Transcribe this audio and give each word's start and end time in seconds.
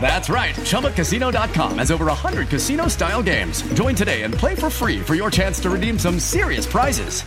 That's 0.00 0.28
right. 0.28 0.54
ChumbaCasino.com 0.54 1.78
has 1.78 1.90
over 1.90 2.06
100 2.06 2.48
casino 2.48 2.86
style 2.86 3.22
games. 3.22 3.62
Join 3.74 3.96
today 3.96 4.22
and 4.22 4.32
play 4.32 4.54
for 4.54 4.70
free 4.70 5.00
for 5.00 5.16
your 5.16 5.30
chance 5.32 5.58
to 5.60 5.70
redeem 5.70 5.98
some 5.98 6.20
serious 6.20 6.64
prizes. 6.66 7.22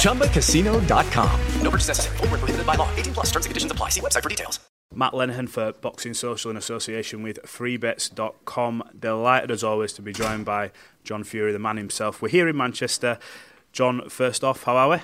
ChumbaCasino.com. 0.00 1.40
No 1.60 1.70
purchase 1.70 1.88
necessary. 1.88 2.16
Full 2.16 2.28
prohibited 2.28 2.66
by 2.66 2.76
law. 2.76 2.88
18 2.96 3.12
plus 3.12 3.26
terms 3.26 3.44
and 3.44 3.50
conditions 3.50 3.72
apply. 3.72 3.90
See 3.90 4.00
website 4.00 4.22
for 4.22 4.30
details. 4.30 4.60
Matt 4.94 5.12
Lenihan 5.12 5.46
for 5.48 5.72
Boxing 5.72 6.14
Social 6.14 6.50
in 6.50 6.56
association 6.56 7.22
with 7.22 7.42
freebets.com. 7.42 8.82
Delighted 8.98 9.50
as 9.50 9.62
always 9.62 9.92
to 9.94 10.00
be 10.02 10.12
joined 10.12 10.46
by 10.46 10.70
John 11.04 11.22
Fury, 11.22 11.52
the 11.52 11.58
man 11.58 11.76
himself. 11.76 12.22
We're 12.22 12.28
here 12.28 12.48
in 12.48 12.56
Manchester. 12.56 13.18
John, 13.72 14.08
first 14.08 14.42
off, 14.42 14.62
how 14.62 14.76
are 14.76 14.88
we? 14.88 14.96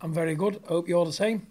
I'm 0.00 0.12
very 0.12 0.36
good. 0.36 0.62
Hope 0.68 0.88
you're 0.88 1.04
the 1.04 1.12
same. 1.12 1.48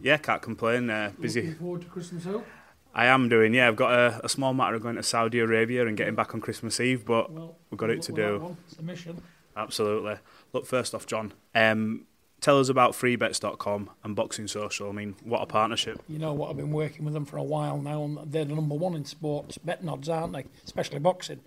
Yeah, 0.00 0.16
can't 0.16 0.42
complain. 0.42 0.90
Uh, 0.90 1.12
busy. 1.20 1.42
Looking 1.42 1.58
forward 1.58 1.82
to 1.82 1.86
Christmas 1.88 2.26
out. 2.26 2.44
I 2.94 3.06
am 3.06 3.28
doing, 3.28 3.54
yeah. 3.54 3.68
I've 3.68 3.76
got 3.76 3.92
a, 3.92 4.20
a, 4.24 4.28
small 4.28 4.54
matter 4.54 4.76
of 4.76 4.82
going 4.82 4.96
to 4.96 5.02
Saudi 5.02 5.38
Arabia 5.38 5.86
and 5.86 5.96
getting 5.96 6.14
back 6.14 6.34
on 6.34 6.40
Christmas 6.40 6.80
Eve, 6.80 7.04
but 7.04 7.30
well, 7.30 7.54
we've 7.70 7.78
got 7.78 7.90
it 7.90 8.02
to 8.02 8.12
do. 8.12 8.56
It's 8.66 8.78
a 8.78 8.82
mission. 8.82 9.22
Absolutely. 9.56 10.16
Look, 10.52 10.66
first 10.66 10.94
off, 10.94 11.06
John, 11.06 11.32
um, 11.54 12.06
tell 12.40 12.60
us 12.60 12.68
about 12.68 12.92
freebets.com 12.92 13.90
and 14.04 14.16
Boxing 14.16 14.46
Social. 14.46 14.88
I 14.88 14.92
mean, 14.92 15.16
what 15.24 15.42
a 15.42 15.46
partnership. 15.46 16.00
You 16.08 16.18
know 16.18 16.32
what, 16.32 16.50
I've 16.50 16.56
been 16.56 16.70
working 16.70 17.04
with 17.04 17.14
them 17.14 17.24
for 17.24 17.36
a 17.36 17.42
while 17.42 17.78
now, 17.78 18.04
and 18.04 18.18
they're 18.32 18.44
the 18.44 18.54
number 18.54 18.74
one 18.74 18.94
in 18.94 19.04
sports 19.04 19.58
betting 19.58 19.88
odds, 19.88 20.08
aren't 20.08 20.32
they? 20.32 20.44
Especially 20.64 20.98
boxing. 20.98 21.40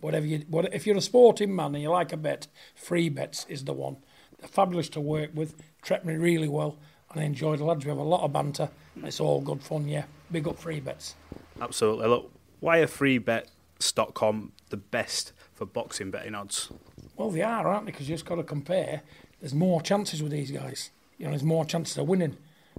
Whatever 0.00 0.26
you, 0.26 0.44
what, 0.48 0.72
if 0.74 0.86
you're 0.86 0.96
a 0.96 1.02
sporting 1.02 1.54
man 1.54 1.74
and 1.74 1.82
you 1.82 1.90
like 1.90 2.12
a 2.12 2.16
bet, 2.16 2.46
free 2.74 3.08
bets 3.08 3.46
is 3.48 3.64
the 3.64 3.72
one. 3.72 3.96
They're 4.38 4.48
fabulous 4.48 4.88
to 4.90 5.00
work 5.00 5.30
with, 5.34 5.54
treat 5.82 6.04
me 6.04 6.14
really 6.14 6.48
well, 6.48 6.76
and 7.10 7.20
I 7.20 7.24
enjoy 7.24 7.56
the 7.56 7.64
lads. 7.64 7.84
We 7.84 7.88
have 7.88 7.98
a 7.98 8.02
lot 8.02 8.24
of 8.24 8.32
banter. 8.32 8.68
It's 9.02 9.20
all 9.20 9.40
good 9.40 9.62
fun, 9.62 9.88
yeah. 9.88 10.04
Big 10.34 10.48
up 10.48 10.58
free 10.58 10.80
bets. 10.80 11.14
Absolutely. 11.60 12.08
Look, 12.08 12.32
why 12.58 12.78
are 12.78 12.88
freebets.com 12.88 14.50
the 14.70 14.76
best 14.76 15.32
for 15.52 15.64
boxing 15.64 16.10
betting 16.10 16.34
odds? 16.34 16.72
Well, 17.16 17.30
they 17.30 17.42
are, 17.42 17.68
aren't 17.68 17.86
they? 17.86 17.92
Because 17.92 18.08
you 18.08 18.16
just 18.16 18.26
got 18.26 18.34
to 18.34 18.42
compare. 18.42 19.02
There's 19.40 19.54
more 19.54 19.80
chances 19.80 20.24
with 20.24 20.32
these 20.32 20.50
guys. 20.50 20.90
You 21.18 21.26
know, 21.26 21.30
there's 21.30 21.44
more 21.44 21.64
chances 21.64 21.96
of 21.98 22.08
winning. 22.08 22.36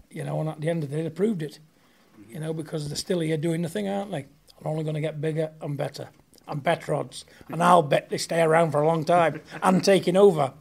You 0.10 0.26
know, 0.26 0.42
and 0.42 0.50
at 0.50 0.60
the 0.60 0.70
end 0.70 0.84
of 0.84 0.90
the 0.90 0.98
day, 0.98 1.04
they 1.04 1.10
proved 1.10 1.42
it. 1.42 1.60
You 2.30 2.42
know, 2.42 2.52
because 2.52 2.90
they're 2.90 2.98
still 2.98 3.22
here 3.22 3.38
doing 3.38 3.62
the 3.62 3.70
thing, 3.70 3.88
aren't 3.88 4.12
they? 4.12 4.26
They're 4.60 4.70
only 4.70 4.84
going 4.84 4.96
to 4.96 5.02
get 5.02 5.22
bigger 5.22 5.52
and 5.62 5.78
better 5.78 6.10
and 6.46 6.62
better 6.62 6.94
odds. 6.94 7.24
And 7.48 7.64
I'll 7.64 7.84
bet 7.84 8.10
they 8.10 8.18
stay 8.18 8.42
around 8.42 8.72
for 8.72 8.82
a 8.82 8.88
long 8.88 9.06
time 9.06 9.40
and 9.64 9.82
taking 9.82 10.18
over. 10.18 10.52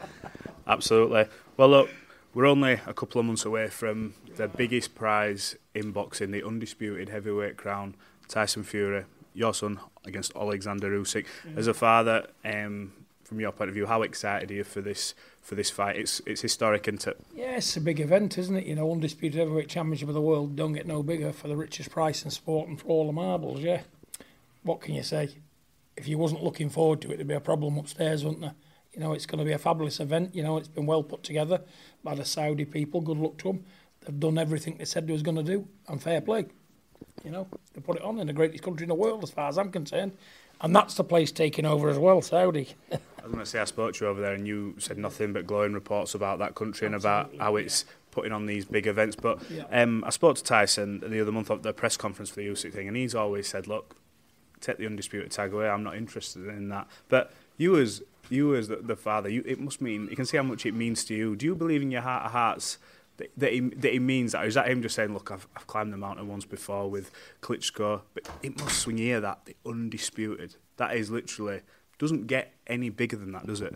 Absolutely. 0.66 1.26
Well, 1.58 1.68
look, 1.68 1.90
we're 2.32 2.46
only 2.46 2.80
a 2.86 2.94
couple 2.94 3.20
of 3.20 3.26
months 3.26 3.44
away 3.44 3.68
from 3.68 4.14
the 4.36 4.48
biggest 4.48 4.94
prize 4.94 5.56
in 5.74 5.92
boxing, 5.92 6.30
the 6.30 6.46
undisputed 6.46 7.08
heavyweight 7.08 7.56
crown, 7.56 7.94
Tyson 8.28 8.62
Fury, 8.62 9.04
your 9.34 9.54
son 9.54 9.80
against 10.04 10.34
Alexander 10.36 10.90
Usyk. 10.90 11.26
Yeah. 11.44 11.52
As 11.56 11.66
a 11.66 11.74
father, 11.74 12.26
um, 12.44 12.92
from 13.24 13.40
your 13.40 13.52
point 13.52 13.68
of 13.68 13.74
view, 13.74 13.86
how 13.86 14.02
excited 14.02 14.50
are 14.50 14.54
you 14.54 14.64
for 14.64 14.80
this 14.80 15.14
for 15.40 15.54
this 15.54 15.70
fight? 15.70 15.96
It's 15.96 16.20
it's 16.26 16.42
historic, 16.42 16.86
isn't 16.86 17.06
it? 17.06 17.20
Yeah, 17.34 17.56
it's 17.56 17.76
a 17.76 17.80
big 17.80 18.00
event, 18.00 18.36
isn't 18.38 18.56
it? 18.56 18.66
You 18.66 18.74
know, 18.74 18.90
undisputed 18.90 19.38
heavyweight 19.38 19.68
championship 19.68 20.08
of 20.08 20.14
the 20.14 20.20
world 20.20 20.56
don't 20.56 20.74
get 20.74 20.86
no 20.86 21.02
bigger 21.02 21.32
for 21.32 21.48
the 21.48 21.56
richest 21.56 21.90
price 21.90 22.24
in 22.24 22.30
sport 22.30 22.68
and 22.68 22.78
for 22.78 22.88
all 22.88 23.06
the 23.06 23.12
marbles. 23.12 23.60
Yeah, 23.60 23.82
what 24.62 24.80
can 24.80 24.94
you 24.94 25.02
say? 25.02 25.30
If 25.96 26.08
you 26.08 26.18
wasn't 26.18 26.42
looking 26.42 26.68
forward 26.68 27.00
to 27.02 27.12
it, 27.12 27.16
there'd 27.16 27.28
be 27.28 27.34
a 27.34 27.40
problem 27.40 27.78
upstairs, 27.78 28.24
wouldn't 28.24 28.42
there? 28.42 28.54
You 28.94 29.00
know, 29.00 29.12
it's 29.14 29.26
going 29.26 29.38
to 29.38 29.44
be 29.44 29.52
a 29.52 29.58
fabulous 29.58 30.00
event. 30.00 30.34
You 30.34 30.42
know, 30.42 30.58
it's 30.58 30.68
been 30.68 30.86
well 30.86 31.02
put 31.02 31.22
together 31.22 31.62
by 32.04 32.14
the 32.14 32.24
Saudi 32.24 32.66
people. 32.66 33.00
Good 33.00 33.16
luck 33.16 33.38
to 33.38 33.48
them. 33.48 33.64
They've 34.04 34.18
done 34.18 34.38
everything 34.38 34.76
they 34.78 34.84
said 34.84 35.06
they 35.06 35.12
was 35.12 35.22
going 35.22 35.36
to 35.36 35.42
do, 35.42 35.66
and 35.88 36.02
fair 36.02 36.20
play. 36.20 36.46
You 37.24 37.30
know, 37.30 37.46
they 37.74 37.80
put 37.80 37.96
it 37.96 38.02
on 38.02 38.18
in 38.18 38.26
the 38.26 38.32
greatest 38.32 38.62
country 38.62 38.84
in 38.84 38.88
the 38.88 38.94
world, 38.94 39.22
as 39.22 39.30
far 39.30 39.48
as 39.48 39.58
I'm 39.58 39.70
concerned. 39.70 40.12
And 40.60 40.74
that's 40.74 40.94
the 40.94 41.04
place 41.04 41.32
taking 41.32 41.66
over 41.66 41.88
as 41.88 41.98
well, 41.98 42.22
Saudi. 42.22 42.68
I 42.92 42.96
was 43.22 43.32
going 43.32 43.44
to 43.44 43.46
say, 43.46 43.60
I 43.60 43.64
spoke 43.64 43.94
to 43.94 44.04
you 44.04 44.10
over 44.10 44.20
there, 44.20 44.32
and 44.32 44.46
you 44.46 44.76
said 44.78 44.98
nothing 44.98 45.32
but 45.32 45.46
glowing 45.46 45.72
reports 45.72 46.14
about 46.14 46.38
that 46.40 46.54
country 46.54 46.86
and 46.86 46.94
about 46.94 47.32
how 47.38 47.56
it's 47.56 47.84
putting 48.10 48.32
on 48.32 48.46
these 48.46 48.64
big 48.64 48.86
events. 48.86 49.16
But 49.16 49.42
yeah. 49.50 49.64
um, 49.70 50.04
I 50.04 50.10
spoke 50.10 50.36
to 50.36 50.44
Tyson 50.44 51.00
the 51.00 51.20
other 51.20 51.32
month 51.32 51.50
at 51.50 51.62
the 51.62 51.72
press 51.72 51.96
conference 51.96 52.30
for 52.30 52.36
the 52.36 52.46
Usyk 52.46 52.72
thing, 52.72 52.88
and 52.88 52.96
he's 52.96 53.14
always 53.14 53.48
said, 53.48 53.66
"Look, 53.66 53.96
take 54.60 54.78
the 54.78 54.86
undisputed 54.86 55.30
tag 55.30 55.52
away. 55.52 55.68
I'm 55.68 55.82
not 55.82 55.96
interested 55.96 56.46
in 56.46 56.68
that." 56.68 56.88
But 57.08 57.32
you 57.56 57.78
as 57.78 58.02
you 58.28 58.54
as 58.54 58.68
the, 58.68 58.76
the 58.76 58.96
father, 58.96 59.28
you, 59.28 59.42
it 59.46 59.60
must 59.60 59.80
mean 59.80 60.08
you 60.10 60.16
can 60.16 60.26
see 60.26 60.36
how 60.36 60.42
much 60.42 60.64
it 60.64 60.74
means 60.74 61.04
to 61.06 61.14
you. 61.14 61.36
Do 61.36 61.46
you 61.46 61.54
believe 61.54 61.82
in 61.82 61.90
your 61.90 62.02
heart 62.02 62.24
of 62.24 62.32
hearts? 62.32 62.78
That, 63.36 63.52
he, 63.52 63.60
that 63.60 63.92
he 63.92 63.98
means 63.98 64.32
that? 64.32 64.46
Is 64.46 64.54
that 64.54 64.68
him 64.68 64.82
just 64.82 64.94
saying, 64.94 65.12
look, 65.12 65.30
I've, 65.30 65.46
I've 65.56 65.66
climbed 65.66 65.92
the 65.92 65.96
mountain 65.96 66.26
once 66.28 66.44
before 66.44 66.90
with 66.90 67.10
Klitschko, 67.40 68.02
but 68.14 68.28
it 68.42 68.58
must, 68.58 68.80
swing 68.80 68.96
here 68.98 69.20
that, 69.20 69.44
the 69.44 69.54
undisputed, 69.66 70.56
that 70.78 70.96
is 70.96 71.10
literally, 71.10 71.60
doesn't 71.98 72.26
get 72.26 72.54
any 72.66 72.88
bigger 72.88 73.16
than 73.16 73.32
that, 73.32 73.46
does 73.46 73.60
it? 73.60 73.74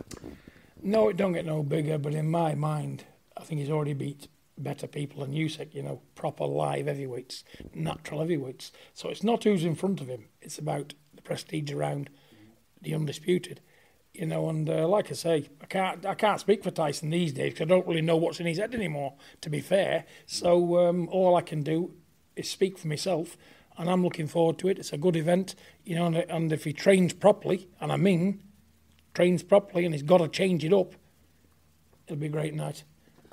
No, 0.81 1.09
it 1.09 1.17
don't 1.17 1.33
get 1.33 1.45
no 1.45 1.63
bigger, 1.63 1.97
but 1.97 2.13
in 2.13 2.29
my 2.29 2.55
mind, 2.55 3.05
I 3.37 3.43
think 3.43 3.61
he's 3.61 3.69
already 3.69 3.93
beat 3.93 4.27
better 4.57 4.87
people 4.87 5.23
than 5.23 5.33
Usyk, 5.33 5.73
you 5.73 5.83
know, 5.83 6.01
proper 6.15 6.45
live 6.45 6.87
heavyweights, 6.87 7.43
natural 7.73 8.21
heavyweights. 8.21 8.71
So 8.93 9.09
it's 9.09 9.23
not 9.23 9.43
who's 9.43 9.63
in 9.63 9.75
front 9.75 10.01
of 10.01 10.07
him, 10.07 10.25
it's 10.41 10.57
about 10.57 10.93
the 11.15 11.21
prestige 11.21 11.71
around 11.71 12.09
the 12.81 12.93
undisputed 12.93 13.61
you 14.17 14.25
know, 14.25 14.49
and 14.49 14.67
uh, 14.67 14.87
like 14.87 15.11
I 15.11 15.13
say, 15.13 15.49
I 15.61 15.65
can't 15.67 16.05
I 16.05 16.15
can't 16.15 16.39
speak 16.39 16.63
for 16.63 16.71
Tyson 16.71 17.11
these 17.11 17.33
days 17.33 17.53
because 17.53 17.65
I 17.65 17.69
don't 17.69 17.87
really 17.87 18.01
know 18.01 18.17
what's 18.17 18.39
in 18.39 18.47
his 18.47 18.57
head 18.57 18.73
anymore. 18.73 19.13
To 19.41 19.49
be 19.49 19.61
fair, 19.61 20.05
so 20.25 20.87
um, 20.87 21.07
all 21.09 21.35
I 21.35 21.41
can 21.41 21.61
do 21.61 21.93
is 22.35 22.49
speak 22.49 22.79
for 22.79 22.87
myself, 22.87 23.37
and 23.77 23.89
I'm 23.89 24.03
looking 24.03 24.27
forward 24.27 24.57
to 24.59 24.69
it. 24.69 24.79
It's 24.79 24.91
a 24.91 24.97
good 24.97 25.15
event, 25.15 25.53
you 25.83 25.95
know, 25.95 26.07
and, 26.07 26.15
and 26.15 26.51
if 26.51 26.63
he 26.63 26.73
trains 26.73 27.13
properly, 27.13 27.69
and 27.79 27.91
I 27.91 27.97
mean 27.97 28.41
trains 29.13 29.43
properly, 29.43 29.85
and 29.85 29.93
he's 29.93 30.03
got 30.03 30.17
to 30.17 30.27
change 30.27 30.65
it 30.65 30.73
up, 30.73 30.93
it'll 32.07 32.19
be 32.19 32.25
a 32.25 32.29
great 32.29 32.55
night. 32.55 32.83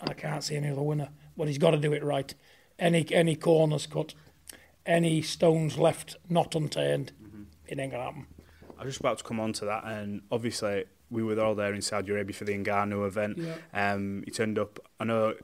And 0.01 0.11
I 0.11 0.15
can't 0.15 0.45
see 0.45 0.57
any 0.57 0.69
other 0.69 0.83
winner, 0.83 1.09
but 1.37 1.49
he's 1.49 1.59
got 1.59 1.71
to 1.71 1.79
do 1.79 1.95
it 1.95 2.05
right. 2.05 2.35
Any 2.79 3.07
any 3.11 3.37
corners 3.37 3.87
cut, 3.87 4.13
any 4.85 5.23
stones 5.23 5.79
left 5.79 6.17
not 6.29 6.55
unturned, 6.55 7.13
mm-hmm. 7.23 7.45
it 7.67 7.79
ain't 7.79 7.93
gonna 7.93 8.05
happen. 8.05 8.27
I 8.79 8.85
was 8.85 8.95
just 8.95 9.01
about 9.01 9.19
to 9.19 9.25
come 9.25 9.41
on 9.41 9.53
to 9.55 9.65
that, 9.67 9.85
and 9.85 10.23
obviously 10.31 10.85
we 11.11 11.23
were 11.23 11.41
all 11.41 11.55
there 11.55 11.75
in 11.75 11.83
Saudi 11.83 12.13
Arabia 12.13 12.35
for 12.35 12.45
the 12.45 12.53
Ngannou 12.53 13.07
event. 13.07 13.39
Yeah. 13.39 13.93
Um, 13.93 14.23
he 14.25 14.31
turned 14.31 14.59
up. 14.59 14.79
I 14.99 15.05
know. 15.05 15.35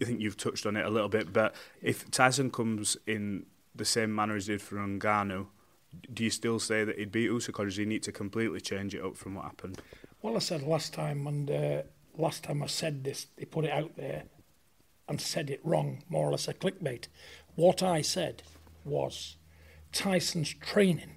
I 0.00 0.04
think 0.06 0.20
you've 0.20 0.38
touched 0.38 0.64
on 0.64 0.76
it 0.76 0.86
a 0.86 0.90
little 0.90 1.10
bit, 1.10 1.30
but 1.32 1.54
if 1.82 2.10
Tyson 2.10 2.50
comes 2.50 2.96
in 3.06 3.44
the 3.74 3.84
same 3.84 4.14
manner 4.14 4.34
as 4.34 4.46
he 4.46 4.54
did 4.54 4.62
for 4.62 4.76
Ngannou, 4.76 5.46
do 6.12 6.24
you 6.24 6.30
still 6.30 6.58
say 6.58 6.84
that 6.84 6.98
he'd 6.98 7.12
beat 7.12 7.30
Usyk, 7.30 7.58
or 7.58 7.66
does 7.66 7.76
he 7.76 7.84
need 7.84 8.02
to 8.04 8.12
completely 8.12 8.60
change 8.60 8.94
it 8.94 9.04
up 9.04 9.16
from 9.16 9.34
what 9.34 9.44
happened? 9.44 9.82
Well, 10.22 10.36
I 10.36 10.38
said 10.38 10.62
last 10.62 10.94
time, 10.94 11.26
and 11.26 11.50
uh, 11.50 11.82
last 12.16 12.44
time 12.44 12.62
I 12.62 12.66
said 12.66 13.04
this, 13.04 13.26
they 13.36 13.44
put 13.44 13.64
it 13.64 13.72
out 13.72 13.96
there 13.96 14.24
and 15.08 15.20
said 15.20 15.50
it 15.50 15.60
wrong, 15.64 16.02
more 16.08 16.28
or 16.28 16.30
less 16.30 16.48
a 16.48 16.54
clickbait. 16.54 17.08
What 17.56 17.82
I 17.82 18.00
said 18.00 18.42
was 18.84 19.36
Tyson's 19.92 20.54
training 20.54 21.16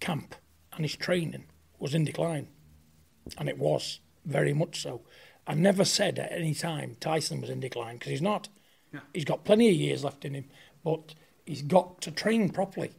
camp 0.00 0.36
and 0.78 0.86
his 0.86 0.96
training 0.96 1.44
was 1.78 1.94
in 1.94 2.04
decline. 2.04 2.48
And 3.36 3.48
it 3.48 3.58
was, 3.58 4.00
very 4.24 4.54
much 4.54 4.80
so. 4.80 5.02
I 5.46 5.54
never 5.54 5.84
said 5.84 6.18
at 6.18 6.32
any 6.32 6.54
time 6.54 6.96
Tyson 7.00 7.40
was 7.40 7.50
in 7.50 7.60
decline 7.60 7.96
because 7.96 8.10
he's 8.10 8.22
not. 8.22 8.48
Yeah. 8.92 9.00
He's 9.12 9.24
got 9.24 9.44
plenty 9.44 9.68
of 9.68 9.74
years 9.74 10.04
left 10.04 10.24
in 10.24 10.34
him, 10.34 10.46
but 10.84 11.14
he's 11.44 11.62
got 11.62 12.00
to 12.02 12.10
train 12.10 12.48
properly. 12.50 12.92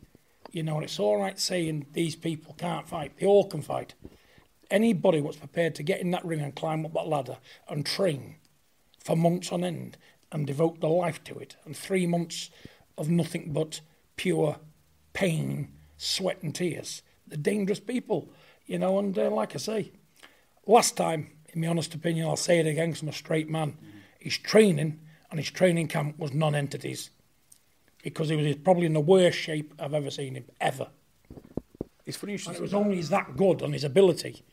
You 0.51 0.63
know, 0.63 0.75
and 0.75 0.83
it's 0.83 0.99
all 0.99 1.19
right 1.19 1.39
saying 1.39 1.87
these 1.93 2.15
people 2.15 2.55
can't 2.57 2.87
fight. 2.87 3.13
They 3.17 3.25
all 3.25 3.47
can 3.47 3.61
fight. 3.61 3.93
Anybody 4.69 5.21
what's 5.21 5.37
prepared 5.37 5.75
to 5.75 5.83
get 5.83 6.01
in 6.01 6.11
that 6.11 6.25
ring 6.25 6.41
and 6.41 6.55
climb 6.55 6.85
up 6.85 6.93
that 6.93 7.07
ladder 7.07 7.37
and 7.67 7.85
train 7.85 8.35
for 8.99 9.15
months 9.15 9.51
on 9.51 9.63
end 9.63 9.97
and 10.31 10.45
devote 10.45 10.81
their 10.81 10.89
life 10.89 11.23
to 11.23 11.39
it, 11.39 11.55
and 11.65 11.75
three 11.75 12.05
months 12.05 12.51
of 12.97 13.09
nothing 13.09 13.51
but 13.51 13.81
pure 14.15 14.57
pain, 15.13 15.69
sweat, 15.97 16.43
and 16.43 16.53
tears. 16.53 17.01
They're 17.29 17.37
dangerous 17.37 17.79
people, 17.79 18.29
you 18.65 18.79
know. 18.79 18.99
And 18.99 19.17
uh, 19.17 19.29
like 19.29 19.55
I 19.55 19.59
say, 19.59 19.91
last 20.65 20.97
time, 20.97 21.31
in 21.53 21.61
my 21.61 21.67
honest 21.67 21.93
opinion, 21.93 22.27
I'll 22.27 22.35
say 22.35 22.59
it 22.59 22.67
again 22.67 22.89
because 22.89 23.01
I'm 23.03 23.09
a 23.09 23.13
straight 23.13 23.49
man. 23.49 23.71
Mm-hmm. 23.71 23.97
His 24.19 24.37
training 24.37 24.99
and 25.31 25.39
his 25.39 25.51
training 25.51 25.87
camp 25.87 26.17
was 26.19 26.33
non-entities 26.33 27.11
because 28.03 28.29
he 28.29 28.35
was 28.35 28.55
probably 28.57 28.85
in 28.85 28.93
the 28.93 28.99
worst 28.99 29.37
shape 29.37 29.73
I've 29.79 29.93
ever 29.93 30.09
seen 30.09 30.35
him 30.35 30.45
ever. 30.59 30.87
It's 32.05 32.17
funny. 32.17 32.33
You 32.33 32.39
and 32.47 32.55
it 32.55 32.61
was 32.61 32.73
only 32.73 32.95
he's 32.95 33.09
that 33.09 33.37
good 33.37 33.61
on 33.61 33.73
his 33.73 33.83
ability, 33.83 34.43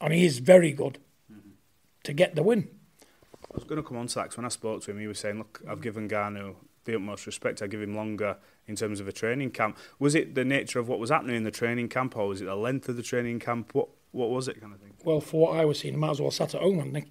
and 0.00 0.12
he 0.12 0.24
is 0.24 0.38
very 0.38 0.72
good 0.72 0.98
mm-hmm. 1.30 1.50
to 2.04 2.12
get 2.12 2.34
the 2.34 2.42
win. 2.42 2.68
I 3.02 3.56
was 3.56 3.64
going 3.64 3.80
to 3.80 3.86
come 3.86 3.98
on 3.98 4.06
to 4.06 4.14
that 4.16 4.22
because 4.24 4.36
when 4.38 4.46
I 4.46 4.48
spoke 4.48 4.82
to 4.84 4.90
him, 4.90 4.98
he 4.98 5.06
was 5.06 5.18
saying, 5.18 5.38
"Look, 5.38 5.60
I've 5.68 5.82
given 5.82 6.08
Ngannou 6.08 6.54
the 6.84 6.94
utmost 6.94 7.26
respect. 7.26 7.62
I 7.62 7.66
give 7.66 7.82
him 7.82 7.94
longer 7.94 8.36
in 8.66 8.76
terms 8.76 9.00
of 9.00 9.08
a 9.08 9.12
training 9.12 9.50
camp. 9.50 9.78
Was 9.98 10.14
it 10.14 10.34
the 10.34 10.44
nature 10.44 10.78
of 10.78 10.88
what 10.88 10.98
was 10.98 11.10
happening 11.10 11.36
in 11.36 11.44
the 11.44 11.50
training 11.50 11.88
camp, 11.88 12.16
or 12.16 12.28
was 12.28 12.40
it 12.40 12.46
the 12.46 12.56
length 12.56 12.88
of 12.88 12.96
the 12.96 13.02
training 13.02 13.40
camp? 13.40 13.74
What 13.74 13.88
what 14.12 14.30
was 14.30 14.46
it, 14.46 14.60
kind 14.60 14.72
of 14.72 14.80
thing? 14.80 14.94
Well, 15.04 15.20
for 15.20 15.48
what 15.48 15.60
I 15.60 15.64
was 15.64 15.80
seeing, 15.80 15.98
might 15.98 16.10
as 16.10 16.20
well 16.20 16.30
sat 16.30 16.54
at 16.54 16.62
home, 16.62 16.80
I 16.80 16.90
think. 16.90 17.08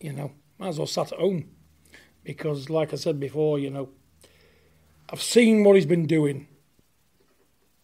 You 0.00 0.12
know, 0.12 0.32
might 0.58 0.68
as 0.68 0.78
well 0.78 0.86
sat 0.86 1.12
at 1.12 1.18
home 1.18 1.48
because, 2.22 2.68
like 2.68 2.92
I 2.92 2.96
said 2.96 3.18
before, 3.18 3.58
you 3.58 3.70
know, 3.70 3.88
I've 5.10 5.22
seen 5.22 5.64
what 5.64 5.76
he's 5.76 5.86
been 5.86 6.06
doing, 6.06 6.48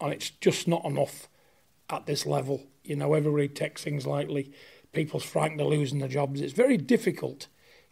and 0.01 0.13
it's 0.13 0.31
just 0.31 0.69
not 0.69 0.85
enough 0.85 1.29
at 1.89 2.07
this 2.07 2.27
level. 2.27 2.67
You 2.85 2.97
know, 2.97 3.15
everybody 3.15 3.49
takes 3.49 3.83
things 3.83 4.07
lightly. 4.07 4.53
People's 4.93 5.25
frightened 5.25 5.61
of 5.61 5.69
losing 5.69 5.99
their 6.01 6.09
jobs. 6.09 6.41
It's 6.41 6.53
very 6.53 6.77
difficult 6.77 7.49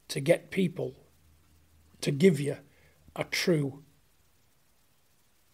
to 0.08 0.20
get 0.20 0.50
people 0.50 0.96
to 2.00 2.10
give 2.10 2.40
you 2.40 2.58
a 3.18 3.24
true 3.24 3.82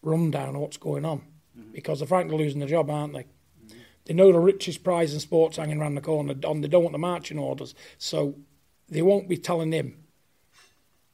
rundown 0.01 0.55
of 0.55 0.61
what's 0.61 0.77
going 0.77 1.03
on 1.03 1.23
mm-hmm. 1.57 1.71
because 1.73 1.99
they're 1.99 2.07
frightened 2.07 2.33
of 2.33 2.39
losing 2.39 2.59
their 2.59 2.69
job, 2.69 2.89
aren't 2.89 3.13
they? 3.13 3.23
Mm-hmm. 3.23 3.79
They 4.05 4.13
know 4.13 4.31
the 4.31 4.39
richest 4.39 4.83
prize 4.83 5.13
in 5.13 5.19
sports 5.19 5.57
hanging 5.57 5.81
around 5.81 5.95
the 5.95 6.01
corner, 6.01 6.33
and 6.33 6.63
they 6.63 6.67
don't 6.67 6.83
want 6.83 6.93
the 6.93 6.99
marching 6.99 7.39
orders, 7.39 7.73
so 7.97 8.35
they 8.87 9.01
won't 9.01 9.27
be 9.27 9.37
telling 9.37 9.71
him 9.71 9.97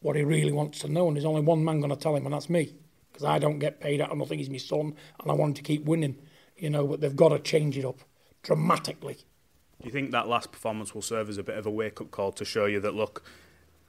what 0.01 0.15
he 0.15 0.24
really 0.24 0.51
wants 0.51 0.80
to 0.80 0.89
know. 0.89 1.07
And 1.07 1.15
there's 1.15 1.25
only 1.25 1.42
one 1.42 1.63
man 1.63 1.80
going 1.80 1.92
to 1.92 1.95
tell 1.95 2.15
him, 2.15 2.25
and 2.25 2.33
that's 2.33 2.50
me, 2.50 2.75
because 3.12 3.24
I 3.24 3.39
don't 3.39 3.59
get 3.59 3.80
paid. 3.80 4.01
I 4.01 4.07
don't 4.07 4.27
think 4.27 4.39
he's 4.39 4.50
my 4.50 4.57
son, 4.57 4.94
and 5.21 5.31
I 5.31 5.33
want 5.33 5.56
to 5.56 5.63
keep 5.63 5.86
winning, 5.86 6.18
you 6.57 6.69
know. 6.69 6.86
But 6.86 7.00
they've 7.00 7.15
got 7.15 7.30
to 7.30 7.39
change 7.39 7.77
it 7.77 7.86
up 7.86 8.01
dramatically. 8.44 9.18
Do 9.80 9.88
you 9.88 9.92
think 9.92 10.12
that 10.12 10.27
last 10.27 10.51
performance 10.51 10.94
will 10.94 11.01
serve 11.01 11.30
as 11.30 11.38
a 11.38 11.44
bit 11.44 11.57
of 11.57 11.65
a 11.65 11.71
wake 11.71 12.01
up 12.01 12.12
call 12.12 12.31
to 12.33 12.45
show 12.45 12.65
you 12.65 12.80
that 12.81 12.94
look, 12.94 13.24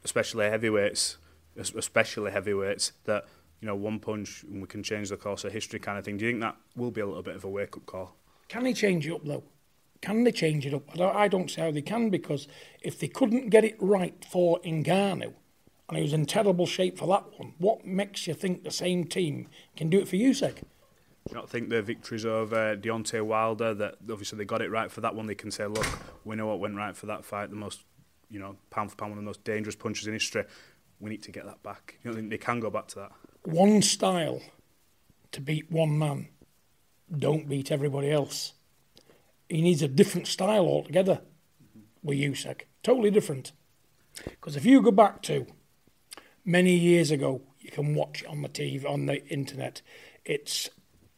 especially 0.04 0.46
heavyweights, 0.46 1.18
especially 1.56 2.30
heavyweights, 2.30 2.92
that 3.04 3.26
you 3.60 3.66
know 3.66 3.76
one 3.76 3.98
punch 3.98 4.44
and 4.44 4.60
we 4.60 4.66
can 4.66 4.82
change 4.82 5.08
the 5.08 5.16
course 5.16 5.44
of 5.44 5.52
history 5.52 5.78
kind 5.78 5.98
of 5.98 6.04
thing? 6.04 6.16
Do 6.16 6.24
you 6.24 6.32
think 6.32 6.42
that 6.42 6.56
will 6.76 6.90
be 6.90 7.00
a 7.00 7.06
little 7.06 7.22
bit 7.22 7.36
of 7.36 7.44
a 7.44 7.48
wake 7.48 7.76
up 7.76 7.86
call? 7.86 8.16
Can 8.48 8.64
they 8.64 8.72
change 8.72 9.06
it 9.06 9.12
up 9.12 9.24
though? 9.24 9.44
Can 10.00 10.24
they 10.24 10.32
change 10.32 10.66
it 10.66 10.74
up? 10.74 10.82
I 10.92 10.96
don't, 10.96 11.16
I 11.16 11.28
don't 11.28 11.50
see 11.50 11.60
how 11.60 11.70
they 11.70 11.82
can 11.82 12.10
because 12.10 12.48
if 12.80 12.98
they 12.98 13.08
couldn't 13.08 13.50
get 13.50 13.64
it 13.64 13.76
right 13.78 14.24
for 14.24 14.58
Ngannou, 14.60 15.34
and 15.92 15.98
he 15.98 16.02
was 16.02 16.14
in 16.14 16.24
terrible 16.24 16.64
shape 16.64 16.96
for 16.96 17.06
that 17.08 17.38
one. 17.38 17.52
What 17.58 17.84
makes 17.84 18.26
you 18.26 18.32
think 18.32 18.64
the 18.64 18.70
same 18.70 19.04
team 19.04 19.48
can 19.76 19.90
do 19.90 20.00
it 20.00 20.08
for 20.08 20.16
Usyk? 20.16 20.56
Do 20.56 20.62
you 21.28 21.34
not 21.34 21.50
think 21.50 21.68
the 21.68 21.82
victories 21.82 22.24
over 22.24 22.72
uh, 22.72 22.76
Deontay 22.76 23.22
Wilder 23.22 23.74
that 23.74 23.96
obviously 24.10 24.38
they 24.38 24.44
got 24.44 24.62
it 24.62 24.70
right 24.70 24.90
for 24.90 25.02
that 25.02 25.14
one? 25.14 25.26
They 25.26 25.34
can 25.34 25.50
say, 25.50 25.66
look, 25.66 25.86
we 26.24 26.34
know 26.34 26.46
what 26.46 26.60
went 26.60 26.76
right 26.76 26.96
for 26.96 27.06
that 27.06 27.24
fight. 27.24 27.50
The 27.50 27.56
most, 27.56 27.82
you 28.30 28.40
know, 28.40 28.56
pound 28.70 28.90
for 28.90 28.96
pound, 28.96 29.12
one 29.12 29.18
of 29.18 29.24
the 29.24 29.28
most 29.28 29.44
dangerous 29.44 29.76
punches 29.76 30.06
in 30.06 30.14
history. 30.14 30.44
We 31.02 31.10
need 31.10 31.22
to 31.24 31.32
get 31.32 31.44
that 31.44 31.62
back. 31.62 31.98
You 32.02 32.12
don't 32.12 32.30
they 32.30 32.38
can 32.38 32.60
go 32.60 32.70
back 32.70 32.88
to 32.88 33.00
that? 33.00 33.12
One 33.42 33.82
style 33.82 34.40
to 35.32 35.40
beat 35.40 35.70
one 35.70 35.98
man. 35.98 36.28
Don't 37.14 37.48
beat 37.48 37.70
everybody 37.70 38.10
else. 38.10 38.54
He 39.48 39.60
needs 39.60 39.82
a 39.82 39.88
different 39.88 40.26
style 40.26 40.64
altogether 40.64 41.20
mm-hmm. 41.62 41.80
with 42.02 42.18
Usyk. 42.18 42.62
Totally 42.82 43.10
different. 43.10 43.52
Because 44.24 44.56
if 44.56 44.64
you 44.64 44.80
go 44.80 44.90
back 44.90 45.20
to 45.22 45.46
many 46.44 46.74
years 46.74 47.10
ago. 47.10 47.42
You 47.60 47.70
can 47.70 47.94
watch 47.94 48.24
on 48.24 48.42
the 48.42 48.48
TV, 48.48 48.88
on 48.88 49.06
the 49.06 49.24
internet. 49.28 49.82
It's 50.24 50.70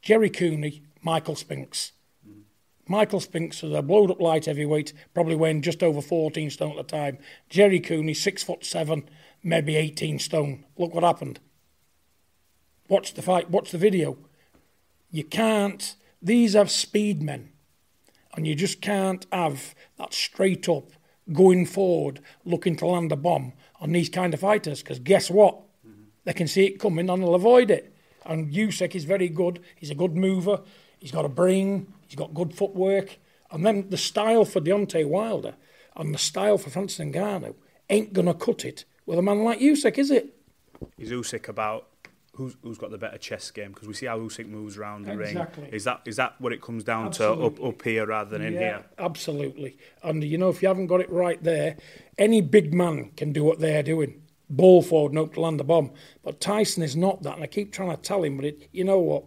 Jerry 0.02 0.30
Cooney, 0.30 0.82
Michael 1.02 1.36
Spinks. 1.36 1.92
Mm. 2.28 2.42
Michael 2.86 3.20
Spinks 3.20 3.62
was 3.62 3.72
a 3.72 3.82
blowed 3.82 4.10
up 4.10 4.20
light 4.20 4.46
heavyweight, 4.46 4.92
probably 5.14 5.36
weighing 5.36 5.62
just 5.62 5.82
over 5.82 6.02
14 6.02 6.50
stone 6.50 6.78
at 6.78 6.88
the 6.88 6.96
time. 6.96 7.18
Jerry 7.48 7.80
Cooney, 7.80 8.14
six 8.14 8.42
foot 8.42 8.64
seven, 8.64 9.08
maybe 9.44 9.76
18 9.76 10.18
stone. 10.18 10.64
Look 10.76 10.94
what 10.94 11.04
happened. 11.04 11.38
Watch 12.88 13.14
the 13.14 13.22
fight, 13.22 13.50
watch 13.50 13.70
the 13.70 13.78
video. 13.78 14.18
You 15.10 15.24
can't, 15.24 15.94
these 16.20 16.56
are 16.56 16.66
speed 16.66 17.22
men, 17.22 17.52
and 18.34 18.46
you 18.46 18.54
just 18.54 18.80
can't 18.80 19.26
have 19.30 19.74
that 19.96 20.12
straight 20.12 20.68
up, 20.68 20.90
going 21.32 21.64
forward, 21.66 22.20
looking 22.44 22.76
to 22.76 22.86
land 22.86 23.12
a 23.12 23.16
bomb 23.16 23.52
on 23.80 23.92
these 23.92 24.08
kind 24.08 24.34
of 24.34 24.40
fighters 24.40 24.82
because 24.82 24.98
guess 24.98 25.30
what? 25.30 25.56
Mm-hmm. 25.86 26.02
They 26.24 26.32
can 26.32 26.48
see 26.48 26.66
it 26.66 26.78
coming 26.80 27.08
and 27.08 27.22
they'll 27.22 27.34
avoid 27.34 27.70
it. 27.70 27.94
And 28.26 28.52
Usyk 28.52 28.94
is 28.94 29.04
very 29.04 29.28
good. 29.28 29.60
He's 29.76 29.90
a 29.90 29.94
good 29.94 30.16
mover. 30.16 30.60
He's 30.98 31.12
got 31.12 31.24
a 31.24 31.30
brain. 31.30 31.92
He's 32.06 32.16
got 32.16 32.34
good 32.34 32.54
footwork. 32.54 33.18
And 33.50 33.64
then 33.64 33.88
the 33.88 33.96
style 33.96 34.44
for 34.44 34.60
Deontay 34.60 35.06
Wilder 35.06 35.54
and 35.96 36.14
the 36.14 36.18
style 36.18 36.58
for 36.58 36.70
Francis 36.70 37.04
Ngannou 37.04 37.54
ain't 37.88 38.12
going 38.12 38.26
to 38.26 38.34
cut 38.34 38.64
it 38.64 38.84
with 39.06 39.18
a 39.18 39.22
man 39.22 39.44
like 39.44 39.60
Usyk, 39.60 39.98
is 39.98 40.10
it? 40.10 40.34
Is 40.98 41.10
Usyk 41.10 41.48
about 41.48 41.88
who's 42.34 42.56
who's 42.62 42.78
got 42.78 42.90
the 42.90 42.98
better 42.98 43.18
chess 43.18 43.50
game? 43.50 43.72
Because 43.72 43.88
we 43.88 43.94
see 43.94 44.06
how 44.06 44.18
Usyk 44.18 44.48
moves 44.48 44.76
around 44.76 45.04
the 45.06 45.12
exactly. 45.12 45.64
ring. 45.64 45.72
Is 45.72 45.84
that 45.84 46.02
is 46.04 46.16
that 46.16 46.40
what 46.40 46.52
it 46.52 46.60
comes 46.60 46.84
down 46.84 47.06
absolutely. 47.06 47.50
to 47.50 47.62
up 47.62 47.68
up 47.68 47.82
here 47.82 48.06
rather 48.06 48.30
than 48.30 48.42
in 48.42 48.54
here? 48.54 48.84
Absolutely. 48.98 49.76
And 50.02 50.22
you 50.22 50.38
know, 50.38 50.48
if 50.48 50.62
you 50.62 50.68
haven't 50.68 50.88
got 50.88 51.00
it 51.00 51.10
right 51.10 51.42
there, 51.42 51.76
any 52.18 52.40
big 52.40 52.74
man 52.74 53.10
can 53.16 53.32
do 53.32 53.44
what 53.44 53.60
they're 53.60 53.82
doing. 53.82 54.20
Ball 54.50 54.82
forward 54.82 55.14
hope 55.16 55.34
to 55.34 55.40
land 55.40 55.60
a 55.60 55.64
bomb. 55.64 55.92
But 56.22 56.40
Tyson 56.40 56.82
is 56.82 56.94
not 56.94 57.22
that, 57.22 57.34
and 57.34 57.42
I 57.42 57.46
keep 57.46 57.72
trying 57.72 57.96
to 57.96 58.02
tell 58.02 58.22
him, 58.22 58.36
but 58.36 58.44
it, 58.44 58.68
you 58.72 58.84
know 58.84 58.98
what? 58.98 59.24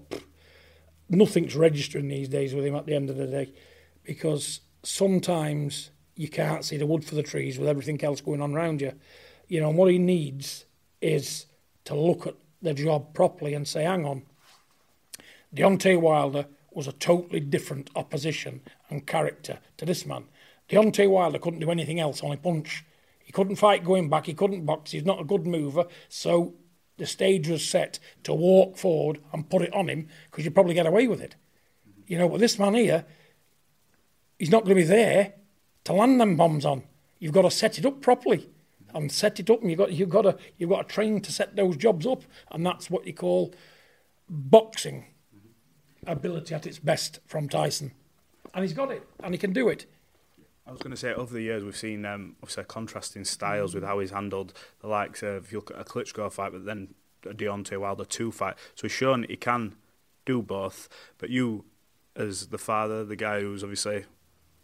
Nothing's 1.10 1.56
registering 1.56 2.08
these 2.08 2.30
days 2.30 2.54
with 2.54 2.66
him 2.66 2.76
at 2.76 2.86
the 2.86 2.94
end 2.94 3.10
of 3.10 3.18
the 3.18 3.26
day, 3.26 3.54
because 4.04 4.62
sometimes 4.84 5.90
you 6.16 6.30
can't 6.30 6.64
see 6.64 6.78
the 6.78 6.86
wood 6.86 7.04
for 7.04 7.16
the 7.16 7.24
trees 7.24 7.58
with 7.58 7.68
everything 7.68 8.04
else 8.04 8.22
going 8.22 8.42
on 8.42 8.54
around 8.54 8.82
you. 8.82 8.94
You 9.48 9.62
know, 9.62 9.70
what 9.70 9.92
he 9.92 9.98
needs 9.98 10.66
is 11.02 11.46
to 11.86 11.96
look 11.96 12.28
at 12.28 12.36
the 12.62 12.74
job 12.74 13.14
properly 13.14 13.54
and 13.54 13.68
say, 13.68 13.84
hang 13.84 14.06
on, 14.06 14.24
Deontay 15.56 16.00
Wilder 16.00 16.46
was 16.72 16.88
a 16.88 16.92
totally 16.92 17.40
different 17.40 17.90
opposition 17.96 18.62
and 18.90 19.08
character 19.08 19.60
to 19.78 19.86
this 19.86 20.06
man. 20.06 20.26
Deontay 20.70 21.10
Wilder 21.10 21.40
couldn't 21.40 21.62
do 21.62 21.72
anything 21.72 22.00
else, 22.00 22.22
only 22.22 22.38
punch. 22.38 22.84
He 23.24 23.32
couldn't 23.32 23.56
fight 23.56 23.84
going 23.84 24.10
back, 24.10 24.26
he 24.26 24.34
couldn't 24.34 24.66
box, 24.66 24.92
he's 24.92 25.06
not 25.06 25.22
a 25.22 25.26
good 25.26 25.48
mover, 25.48 25.86
so 26.10 26.54
the 26.98 27.06
stage 27.06 27.48
was 27.48 27.64
set 27.64 28.00
to 28.24 28.34
walk 28.34 28.78
forward 28.78 29.20
and 29.32 29.50
put 29.50 29.62
it 29.62 29.74
on 29.74 29.90
him 29.90 30.08
because 30.26 30.44
you'd 30.44 30.54
probably 30.54 30.74
get 30.74 30.86
away 30.86 31.08
with 31.08 31.22
it. 31.22 31.36
You 32.06 32.18
know, 32.18 32.30
but 32.30 32.40
this 32.40 32.60
man 32.60 32.74
here, 32.74 33.06
he's 34.40 34.50
not 34.50 34.64
going 34.66 34.76
to 34.76 34.82
be 34.82 34.88
there 34.88 35.34
to 35.86 35.94
land 35.94 36.20
them 36.20 36.36
bombs 36.36 36.66
on. 36.66 36.84
You've 37.20 37.34
got 37.34 37.44
to 37.44 37.52
set 37.52 37.78
it 37.78 37.86
up 37.86 38.02
properly 38.02 38.50
and 38.94 39.12
set 39.12 39.40
it 39.40 39.50
up, 39.50 39.62
and 39.62 39.70
you've 39.70 39.80
got 39.80 39.92
you've 39.92 40.10
got 40.10 40.24
to 40.24 40.38
you've 40.58 40.70
got 40.70 40.88
to 40.88 40.94
train 40.94 41.22
to 41.22 41.32
set 41.32 41.56
those 41.56 41.78
jobs 41.78 42.06
up, 42.06 42.24
and 42.52 42.66
that's 42.66 42.90
what 42.90 43.06
you 43.06 43.14
call 43.14 43.54
boxing 44.30 45.06
ability 46.06 46.54
at 46.56 46.66
its 46.66 46.80
best 46.80 47.20
from 47.26 47.50
Tyson, 47.50 47.92
and 48.54 48.64
he's 48.64 48.74
got 48.74 48.92
it, 48.92 49.04
and 49.24 49.34
he 49.34 49.38
can 49.38 49.54
do 49.54 49.70
it. 49.70 49.86
I 50.66 50.72
was 50.72 50.82
going 50.82 50.92
to 50.92 50.98
say, 50.98 51.14
over 51.14 51.34
the 51.34 51.42
years, 51.42 51.64
we've 51.64 51.78
seen 51.78 52.06
um, 52.06 52.36
obviously 52.44 52.66
contrasting 52.66 53.24
styles 53.24 53.74
with 53.74 53.86
how 53.86 54.00
he's 54.00 54.12
handled 54.12 54.52
the 54.82 54.88
likes 54.88 55.24
of, 55.24 55.46
if 55.46 55.52
you 55.54 55.60
look 55.60 55.72
at 55.72 55.80
a 55.80 55.86
Klitschko 55.86 56.30
fight, 56.30 56.52
but 56.52 56.66
then 56.66 56.94
a 57.26 57.34
Deontay 57.34 57.78
Wilder 57.78 58.04
2 58.04 58.34
fight. 58.34 58.56
So 58.76 58.82
he's 58.84 58.92
shown 58.92 59.26
he 59.30 59.38
can 59.38 59.76
do 60.26 60.42
both. 60.42 60.90
But 61.20 61.30
you, 61.30 61.64
as 62.18 62.48
the 62.48 62.58
father, 62.58 63.06
the 63.06 63.16
guy 63.16 63.40
who's 63.40 63.64
obviously 63.64 64.04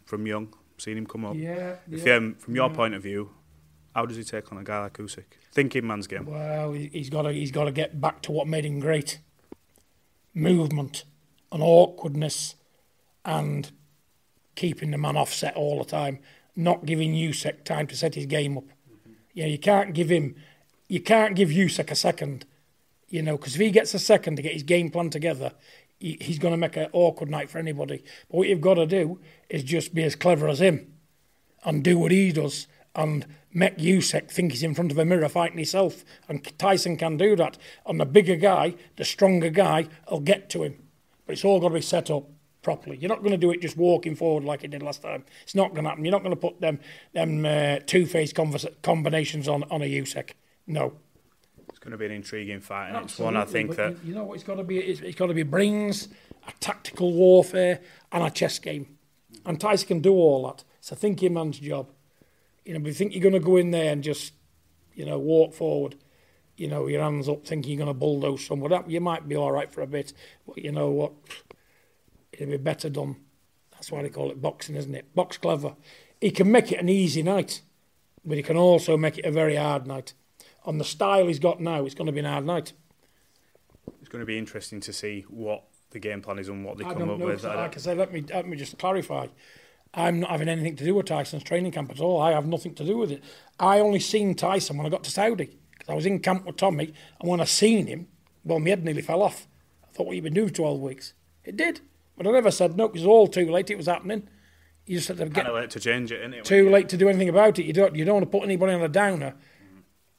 from 0.04 0.26
young, 0.26 0.52
seen 0.76 0.98
him 0.98 1.06
come 1.06 1.24
up. 1.24 1.36
Yeah, 1.36 1.76
If, 1.90 2.04
yeah, 2.06 2.16
um, 2.16 2.34
from 2.34 2.54
your 2.54 2.68
yeah. 2.68 2.76
point 2.76 2.94
of 2.94 3.02
view, 3.02 3.30
how 3.94 4.06
does 4.06 4.16
he 4.16 4.24
take 4.24 4.50
on 4.52 4.58
a 4.58 4.64
guy 4.64 4.80
like 4.80 4.94
Usyk? 4.94 5.24
Thinking 5.52 5.86
man's 5.86 6.06
game. 6.06 6.26
Well, 6.26 6.72
he- 6.72 6.88
he's 6.92 7.10
got 7.10 7.22
to 7.22 7.32
he's 7.32 7.50
got 7.52 7.64
to 7.64 7.72
get 7.72 8.00
back 8.00 8.22
to 8.22 8.32
what 8.32 8.46
made 8.46 8.64
him 8.64 8.80
great: 8.80 9.18
movement 10.34 11.04
and 11.52 11.62
awkwardness, 11.62 12.56
and 13.24 13.70
keeping 14.56 14.90
the 14.90 14.98
man 14.98 15.16
offset 15.16 15.54
all 15.56 15.78
the 15.78 15.84
time, 15.84 16.18
not 16.56 16.84
giving 16.84 17.12
Usyk 17.14 17.64
time 17.64 17.86
to 17.88 17.96
set 17.96 18.14
his 18.14 18.26
game 18.26 18.58
up. 18.58 18.64
Yeah, 19.32 19.46
you 19.46 19.58
can't 19.58 19.94
give 19.94 20.10
him, 20.10 20.36
you 20.88 21.00
can't 21.00 21.34
give 21.34 21.48
Usyk 21.48 21.90
a 21.90 21.94
second, 21.96 22.44
you 23.08 23.22
know, 23.22 23.36
because 23.36 23.54
if 23.54 23.60
he 23.60 23.70
gets 23.70 23.94
a 23.94 23.98
second 23.98 24.36
to 24.36 24.42
get 24.42 24.52
his 24.52 24.62
game 24.62 24.90
plan 24.90 25.10
together, 25.10 25.52
he, 25.98 26.18
he's 26.20 26.38
going 26.38 26.52
to 26.52 26.58
make 26.58 26.76
an 26.76 26.88
awkward 26.92 27.30
night 27.30 27.50
for 27.50 27.58
anybody. 27.58 28.04
But 28.28 28.36
what 28.38 28.48
you've 28.48 28.60
got 28.60 28.74
to 28.74 28.86
do 28.86 29.20
is 29.48 29.64
just 29.64 29.94
be 29.94 30.02
as 30.04 30.14
clever 30.14 30.48
as 30.48 30.60
him 30.60 30.92
and 31.64 31.82
do 31.82 31.98
what 31.98 32.12
he 32.12 32.30
does 32.32 32.66
and 32.94 33.26
make 33.52 33.78
Usyk 33.78 34.30
think 34.30 34.52
he's 34.52 34.62
in 34.62 34.74
front 34.74 34.90
of 34.90 34.98
a 34.98 35.04
mirror 35.04 35.28
fighting 35.28 35.58
himself. 35.58 36.04
And 36.28 36.42
Tyson 36.58 36.96
can 36.96 37.16
do 37.16 37.36
that. 37.36 37.58
And 37.86 38.00
the 38.00 38.06
bigger 38.06 38.36
guy, 38.36 38.74
the 38.96 39.04
stronger 39.04 39.50
guy, 39.50 39.88
will 40.10 40.20
get 40.20 40.48
to 40.50 40.62
him. 40.62 40.82
But 41.26 41.34
it's 41.34 41.44
all 41.44 41.60
got 41.60 41.68
to 41.68 41.74
be 41.74 41.80
set 41.80 42.10
up 42.10 42.28
properly. 42.62 42.96
You're 42.96 43.08
not 43.08 43.20
going 43.20 43.32
to 43.32 43.36
do 43.38 43.50
it 43.50 43.60
just 43.60 43.76
walking 43.76 44.16
forward 44.16 44.44
like 44.44 44.62
he 44.62 44.68
did 44.68 44.82
last 44.82 45.02
time. 45.02 45.24
It's 45.42 45.54
not 45.54 45.72
going 45.72 45.84
to 45.84 45.90
happen. 45.90 46.04
You're 46.04 46.12
not 46.12 46.22
going 46.22 46.34
to 46.34 46.40
put 46.40 46.60
them 46.60 46.80
them 47.12 47.44
uh, 47.44 47.78
two-faced 47.86 48.34
convers- 48.34 48.66
combinations 48.82 49.48
on, 49.48 49.64
on 49.64 49.82
a 49.82 49.86
Usyk. 49.86 50.30
No. 50.66 50.94
It's 51.68 51.78
going 51.78 51.92
to 51.92 51.98
be 51.98 52.06
an 52.06 52.12
intriguing 52.12 52.60
fight, 52.60 52.90
and 52.90 53.04
it's 53.04 53.18
one 53.18 53.36
I 53.36 53.44
think 53.44 53.76
that 53.76 53.92
you, 54.04 54.10
you 54.10 54.14
know 54.14 54.24
what 54.24 54.34
it's 54.34 54.44
got 54.44 54.56
to 54.56 54.64
be. 54.64 54.78
It's, 54.78 55.00
it's 55.00 55.16
got 55.16 55.26
to 55.26 55.34
be 55.34 55.42
brings 55.42 56.08
a 56.46 56.52
tactical 56.60 57.12
warfare, 57.12 57.80
and 58.12 58.24
a 58.24 58.30
chess 58.30 58.58
game. 58.58 58.98
And 59.44 59.60
Tyson 59.60 59.88
can 59.88 60.00
do 60.00 60.12
all 60.12 60.46
that. 60.46 60.64
It's 60.78 60.92
a 60.92 60.96
thinking 60.96 61.34
man's 61.34 61.58
job. 61.58 61.90
You 62.64 62.74
know, 62.74 62.80
but 62.80 62.88
you 62.88 62.94
think 62.94 63.12
you're 63.14 63.22
going 63.22 63.34
to 63.34 63.40
go 63.40 63.56
in 63.56 63.70
there 63.70 63.92
and 63.92 64.02
just, 64.02 64.32
you 64.94 65.04
know, 65.04 65.18
walk 65.18 65.52
forward, 65.54 65.96
you 66.56 66.66
know, 66.68 66.86
your 66.86 67.02
hands 67.02 67.28
up, 67.28 67.44
thinking 67.46 67.72
you're 67.72 67.84
going 67.84 67.94
to 67.94 67.98
bulldoze 67.98 68.46
someone. 68.46 68.72
up, 68.72 68.88
you 68.90 69.00
might 69.00 69.28
be 69.28 69.36
all 69.36 69.52
right 69.52 69.70
for 69.70 69.82
a 69.82 69.86
bit, 69.86 70.12
but 70.46 70.58
you 70.58 70.72
know 70.72 70.88
what? 70.90 71.12
It'd 72.32 72.50
be 72.50 72.56
better 72.56 72.88
done. 72.88 73.16
That's 73.72 73.92
why 73.92 74.02
they 74.02 74.08
call 74.08 74.30
it 74.30 74.40
boxing, 74.40 74.76
isn't 74.76 74.94
it? 74.94 75.14
Box 75.14 75.36
clever. 75.36 75.74
He 76.20 76.30
can 76.30 76.50
make 76.50 76.72
it 76.72 76.80
an 76.80 76.88
easy 76.88 77.22
night, 77.22 77.60
but 78.24 78.36
he 78.38 78.42
can 78.42 78.56
also 78.56 78.96
make 78.96 79.18
it 79.18 79.26
a 79.26 79.30
very 79.30 79.56
hard 79.56 79.86
night. 79.86 80.14
On 80.64 80.78
the 80.78 80.84
style 80.84 81.26
he's 81.26 81.38
got 81.38 81.60
now, 81.60 81.84
it's 81.84 81.94
going 81.94 82.06
to 82.06 82.12
be 82.12 82.20
an 82.20 82.24
hard 82.24 82.46
night. 82.46 82.72
it's 84.00 84.08
going 84.08 84.20
to 84.22 84.26
be 84.26 84.38
interesting 84.38 84.80
to 84.80 84.92
see 84.92 85.26
what 85.28 85.64
the 85.90 85.98
game 85.98 86.22
plan 86.22 86.38
is 86.38 86.48
and 86.48 86.64
what 86.64 86.78
they 86.78 86.84
I 86.86 86.94
come 86.94 87.10
up 87.10 87.18
know. 87.18 87.26
with. 87.26 87.44
I 87.44 87.48
Like 87.48 87.56
I 87.58 87.62
don't- 87.68 87.78
said, 87.80 87.98
let 87.98 88.10
me 88.12 88.24
let 88.32 88.48
me 88.48 88.56
just 88.56 88.78
clarify. 88.78 89.26
I'm 89.96 90.20
not 90.20 90.30
having 90.30 90.48
anything 90.48 90.76
to 90.76 90.84
do 90.84 90.94
with 90.94 91.06
Tyson's 91.06 91.44
training 91.44 91.72
camp 91.72 91.90
at 91.90 92.00
all. 92.00 92.20
I 92.20 92.32
have 92.32 92.46
nothing 92.46 92.74
to 92.74 92.84
do 92.84 92.98
with 92.98 93.10
it. 93.12 93.22
I 93.58 93.78
only 93.78 94.00
seen 94.00 94.34
Tyson 94.34 94.76
when 94.76 94.86
I 94.86 94.90
got 94.90 95.04
to 95.04 95.10
Saudi 95.10 95.58
because 95.70 95.88
I 95.88 95.94
was 95.94 96.06
in 96.06 96.20
camp 96.20 96.46
with 96.46 96.56
Tommy, 96.56 96.92
and 97.20 97.30
when 97.30 97.40
I 97.40 97.44
seen 97.44 97.86
him, 97.86 98.08
well, 98.44 98.58
my 98.58 98.70
head 98.70 98.84
nearly 98.84 99.02
fell 99.02 99.22
off. 99.22 99.46
I 99.84 99.92
thought, 99.92 100.06
what 100.06 100.16
you 100.16 100.22
been 100.22 100.34
doing 100.34 100.48
for 100.48 100.54
12 100.54 100.80
weeks? 100.80 101.14
It 101.44 101.56
did, 101.56 101.80
but 102.16 102.26
I 102.26 102.30
never 102.30 102.50
said 102.50 102.76
no 102.76 102.88
because 102.88 103.02
it 103.02 103.06
was 103.06 103.12
all 103.12 103.28
too 103.28 103.50
late. 103.50 103.70
It 103.70 103.76
was 103.76 103.86
happening. 103.86 104.28
You 104.86 104.96
just 104.96 105.08
had 105.08 105.16
to 105.18 105.24
get 105.26 105.34
kind 105.34 105.48
of 105.48 105.54
late 105.54 105.70
to 105.70 105.80
change 105.80 106.12
it, 106.12 106.20
isn't 106.20 106.34
it? 106.34 106.44
too 106.44 106.68
late 106.68 106.88
to 106.90 106.96
do 106.96 107.08
anything 107.08 107.28
about 107.28 107.58
it. 107.58 107.64
You 107.64 107.72
don't 107.72 107.94
you 107.94 108.04
don't 108.04 108.16
want 108.16 108.30
to 108.30 108.38
put 108.38 108.44
anybody 108.44 108.74
on 108.74 108.82
a 108.82 108.88
downer 108.88 109.34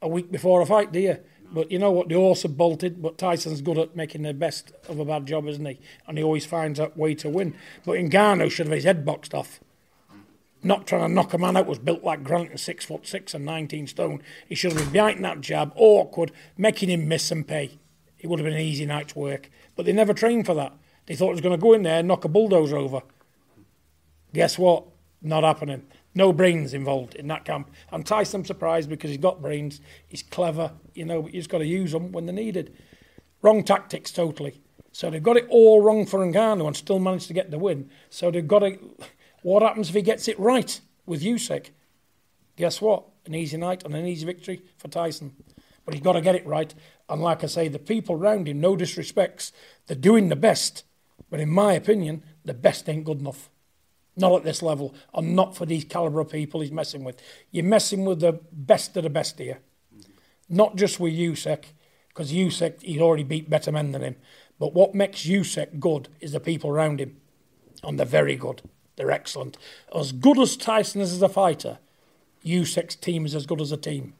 a 0.02 0.08
week 0.08 0.32
before 0.32 0.62
a 0.62 0.66
fight, 0.66 0.92
do 0.92 1.00
you? 1.00 1.18
But 1.52 1.72
you 1.72 1.78
know 1.78 1.92
what? 1.92 2.10
They 2.10 2.16
also 2.16 2.48
bolted. 2.48 3.02
But 3.02 3.18
Tyson's 3.20 3.62
good 3.62 3.78
at 3.78 3.96
making 3.96 4.24
the 4.24 4.34
best 4.34 4.72
of 4.90 5.00
a 5.00 5.06
bad 5.06 5.28
job, 5.28 5.48
isn't 5.48 5.66
he? 5.66 5.80
And 6.08 6.18
he 6.18 6.24
always 6.24 6.46
finds 6.46 6.80
a 6.80 6.92
way 6.96 7.14
to 7.16 7.30
win. 7.30 7.56
But 7.86 8.00
Ngannou 8.00 8.50
should 8.50 8.68
have 8.68 8.76
his 8.76 8.86
head 8.86 9.06
boxed 9.06 9.36
off. 9.36 9.60
Not 10.66 10.88
trying 10.88 11.08
to 11.08 11.14
knock 11.14 11.32
a 11.32 11.38
man 11.38 11.58
out 11.58 11.68
was 11.68 11.78
built 11.78 12.04
like 12.04 12.24
Grant 12.24 12.50
and 12.50 12.60
six 12.60 12.86
foot 12.86 13.06
six 13.06 13.36
and 13.36 13.46
nineteen 13.46 13.86
stone. 13.86 14.24
He 14.50 14.56
should 14.56 14.74
have 14.74 14.82
been 14.82 14.92
behind 14.92 15.24
that 15.24 15.40
jab, 15.40 15.72
awkward, 15.76 16.32
making 16.58 16.90
him 16.90 17.08
miss 17.08 17.30
and 17.30 17.48
pay. 17.48 17.78
It 18.18 18.28
would 18.28 18.40
have 18.40 18.46
been 18.46 18.56
an 18.56 18.62
easy 18.62 18.88
night's 18.88 19.16
work. 19.16 19.52
But 19.76 19.86
they 19.86 19.94
never 19.94 20.12
trained 20.12 20.48
for 20.48 20.56
that. 20.56 20.74
They 21.06 21.16
thought 21.16 21.28
he 21.28 21.34
was 21.34 21.42
going 21.42 21.56
to 21.56 21.62
go 21.62 21.74
in 21.74 21.84
there 21.84 22.00
and 22.00 22.08
knock 22.08 22.26
a 22.26 22.30
bulldozer 22.30 22.78
over. 22.78 23.04
Guess 24.34 24.58
what? 24.58 24.86
Not 25.22 25.44
happening. 25.44 25.86
No 26.16 26.34
brains 26.34 26.74
involved 26.74 27.14
in 27.14 27.28
that 27.28 27.46
camp. 27.46 27.70
And 27.92 28.04
Tyson, 28.04 28.44
surprised 28.44 28.90
because 28.90 29.12
he's 29.12 29.20
got 29.20 29.44
brains. 29.44 29.82
He's 30.08 30.24
clever, 30.24 30.72
you 30.96 31.06
know, 31.06 31.22
but 31.22 31.36
you 31.36 31.42
just 31.42 31.52
got 31.52 31.60
to 31.60 31.68
use 31.68 31.92
them 31.92 32.12
when 32.12 32.26
they're 32.26 32.34
needed. 32.34 32.76
Wrong 33.44 33.64
tactics, 33.64 34.12
totally. 34.12 34.62
So 34.92 35.12
they've 35.12 35.22
got 35.22 35.38
it 35.38 35.46
all 35.50 35.82
wrong 35.82 36.08
for 36.08 36.26
Ngannou 36.26 36.66
and 36.66 36.76
still 36.76 36.98
managed 36.98 37.28
to 37.28 37.34
get 37.34 37.52
the 37.52 37.60
win. 37.60 37.92
So 38.10 38.32
they've 38.32 38.48
got 38.48 38.60
to. 38.60 38.80
What 39.46 39.62
happens 39.62 39.90
if 39.90 39.96
he 39.96 40.02
gets 40.02 40.28
it 40.28 40.40
right 40.40 40.82
with 41.06 41.22
Usyk? 41.22 41.68
Guess 42.56 42.82
what? 42.82 43.04
An 43.28 43.36
easy 43.36 43.58
night 43.58 43.84
and 43.84 43.94
an 43.94 44.08
easy 44.08 44.26
victory 44.26 44.64
for 44.76 44.88
Tyson. 44.88 45.36
But 45.86 45.94
he's 45.94 46.02
got 46.02 46.14
to 46.14 46.22
get 46.22 46.34
it 46.34 46.48
right. 46.48 46.74
And 47.08 47.22
like 47.22 47.44
I 47.44 47.46
say, 47.46 47.68
the 47.68 47.78
people 47.78 48.16
around 48.16 48.48
him, 48.48 48.60
no 48.60 48.76
disrespects, 48.76 49.52
they're 49.86 49.96
doing 49.96 50.30
the 50.30 50.36
best. 50.36 50.84
But 51.30 51.40
in 51.40 51.52
my 51.52 51.74
opinion, 51.74 52.24
the 52.44 52.56
best 52.56 52.90
ain't 52.90 53.06
good 53.06 53.20
enough. 53.20 53.52
Not 54.16 54.34
at 54.34 54.44
this 54.46 54.64
level, 54.64 54.96
and 55.14 55.36
not 55.36 55.56
for 55.56 55.68
these 55.68 55.84
calibre 55.84 56.24
of 56.24 56.32
people 56.32 56.62
he's 56.62 56.72
messing 56.72 57.04
with. 57.04 57.22
You're 57.52 57.66
messing 57.66 58.04
with 58.04 58.22
the 58.22 58.40
best 58.52 58.98
of 58.98 59.04
the 59.04 59.12
best 59.12 59.38
here. 59.38 59.60
Not 60.50 60.76
just 60.76 61.00
with 61.00 61.14
Usyk, 61.14 61.66
because 62.08 62.34
Usyk, 62.34 62.82
he'd 62.82 63.00
already 63.00 63.24
beat 63.24 63.48
better 63.48 63.72
men 63.72 63.92
than 63.92 64.02
him. 64.02 64.16
But 64.58 64.74
what 64.74 64.96
makes 64.96 65.28
Usyk 65.28 65.80
good 65.80 66.10
is 66.20 66.32
the 66.32 66.40
people 66.40 66.72
around 66.72 67.00
him. 67.00 67.18
And 67.84 68.00
they're 68.00 68.08
very 68.08 68.38
good. 68.38 68.64
They're 68.96 69.12
excellent. 69.12 69.58
As 69.94 70.12
good 70.12 70.40
as 70.40 70.56
Tyson 70.56 71.02
is 71.02 71.12
as 71.14 71.22
a 71.22 71.30
fighter, 71.30 71.80
Usyk's 72.46 72.96
team 72.96 73.26
is 73.26 73.36
as 73.36 73.46
good 73.46 73.60
as 73.62 73.72
a 73.72 73.78
team, 73.78 74.14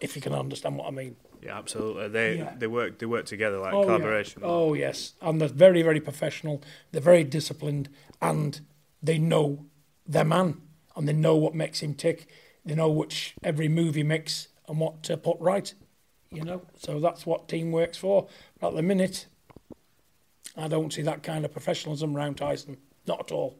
if 0.00 0.14
you 0.16 0.22
can 0.22 0.32
understand 0.34 0.76
what 0.76 0.86
I 0.86 0.90
mean. 0.90 1.16
Yeah, 1.42 1.58
absolutely. 1.58 2.08
They 2.08 2.36
Yeah. 2.38 2.54
they 2.56 2.66
work 2.66 2.98
they 2.98 3.06
work 3.06 3.24
together 3.26 3.58
like 3.58 3.72
Oh, 3.72 3.80
yeah. 3.80 3.86
collaboration. 3.86 4.42
Oh, 4.44 4.74
yes. 4.74 5.14
And 5.22 5.40
they're 5.40 5.48
very, 5.48 5.82
very 5.82 6.00
professional. 6.00 6.62
They're 6.92 7.00
very 7.00 7.24
disciplined 7.24 7.88
and 8.20 8.60
they 9.02 9.18
know 9.18 9.64
their 10.06 10.24
man 10.24 10.60
and 10.94 11.08
they 11.08 11.14
know 11.14 11.36
what 11.36 11.54
makes 11.54 11.80
him 11.80 11.94
tick. 11.94 12.26
They 12.64 12.74
know 12.74 12.90
which 12.90 13.34
every 13.42 13.68
move 13.68 13.94
he 13.94 14.02
makes 14.02 14.48
and 14.68 14.78
what 14.78 15.02
to 15.04 15.16
put 15.16 15.38
right, 15.40 15.72
you 16.30 16.44
know. 16.44 16.60
So 16.76 17.00
that's 17.00 17.24
what 17.24 17.48
teamwork's 17.48 17.96
for. 17.96 18.28
But 18.60 18.68
at 18.68 18.74
the 18.76 18.82
minute, 18.82 19.26
I 20.56 20.68
don't 20.68 20.92
see 20.92 21.02
that 21.02 21.22
kind 21.22 21.46
of 21.46 21.52
professionalism 21.52 22.14
around 22.14 22.34
Tyson. 22.36 22.76
Not 23.06 23.20
at 23.20 23.32
all. 23.32 23.56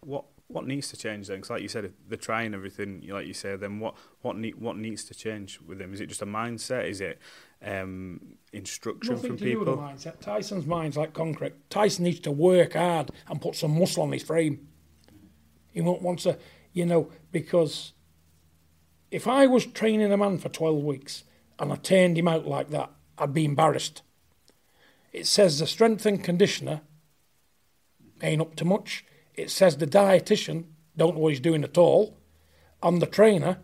What 0.00 0.24
what 0.48 0.66
needs 0.66 0.88
to 0.88 0.96
change 0.96 1.28
then? 1.28 1.38
Because 1.38 1.50
like 1.50 1.62
you 1.62 1.68
said, 1.68 1.84
if 1.84 1.92
they're 2.08 2.16
trying 2.16 2.54
everything, 2.54 3.04
like 3.08 3.26
you 3.26 3.34
say, 3.34 3.56
then 3.56 3.80
what 3.80 3.94
what 4.22 4.36
need, 4.36 4.54
what 4.56 4.76
needs 4.76 5.04
to 5.04 5.14
change 5.14 5.60
with 5.60 5.78
them? 5.78 5.92
Is 5.92 6.00
it 6.00 6.06
just 6.06 6.22
a 6.22 6.26
mindset? 6.26 6.88
Is 6.88 7.00
it 7.00 7.18
um, 7.62 8.20
instruction 8.52 9.14
Nothing 9.14 9.30
from 9.30 9.38
to 9.38 9.44
do 9.44 9.58
with 9.58 9.68
people? 9.68 9.76
the 9.76 9.82
mindset. 9.82 10.20
Tyson's 10.20 10.66
mind's 10.66 10.96
like 10.96 11.12
concrete. 11.12 11.68
Tyson 11.70 12.04
needs 12.04 12.20
to 12.20 12.30
work 12.30 12.74
hard 12.74 13.10
and 13.28 13.40
put 13.40 13.56
some 13.56 13.78
muscle 13.78 14.02
on 14.02 14.12
his 14.12 14.22
frame. 14.22 14.68
He 15.72 15.82
won't 15.82 16.02
want 16.02 16.20
to, 16.20 16.38
you 16.72 16.86
know, 16.86 17.10
because 17.30 17.92
if 19.10 19.26
I 19.26 19.46
was 19.46 19.66
training 19.66 20.12
a 20.12 20.16
man 20.16 20.38
for 20.38 20.48
12 20.48 20.82
weeks 20.82 21.24
and 21.58 21.72
I 21.72 21.76
turned 21.76 22.16
him 22.16 22.28
out 22.28 22.46
like 22.46 22.70
that, 22.70 22.90
I'd 23.18 23.34
be 23.34 23.44
embarrassed. 23.44 24.02
It 25.12 25.26
says 25.26 25.58
the 25.58 25.66
strength 25.66 26.06
and 26.06 26.22
conditioner 26.22 26.82
ain't 28.22 28.40
up 28.40 28.54
to 28.56 28.64
much. 28.64 29.04
It 29.38 29.50
says 29.50 29.76
the 29.76 29.86
dietitian 29.86 30.64
don't 30.96 31.14
know 31.14 31.20
what 31.20 31.28
he's 31.28 31.40
doing 31.40 31.62
at 31.62 31.78
all. 31.78 32.18
And 32.82 33.00
the 33.00 33.06
trainer, 33.06 33.58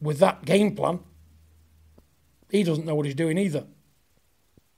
with 0.00 0.20
that 0.20 0.44
game 0.44 0.76
plan, 0.76 1.00
he 2.50 2.62
doesn't 2.62 2.86
know 2.86 2.94
what 2.94 3.06
he's 3.06 3.16
doing 3.16 3.36
either. 3.36 3.66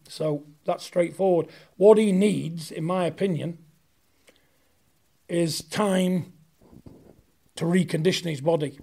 So 0.08 0.44
that's 0.64 0.84
straightforward. 0.84 1.48
What 1.76 1.98
he 1.98 2.10
needs, 2.10 2.70
in 2.70 2.84
my 2.84 3.04
opinion, 3.04 3.58
is 5.28 5.62
time 5.62 6.32
to 7.56 7.66
recondition 7.66 8.30
his 8.30 8.40
body. 8.40 8.78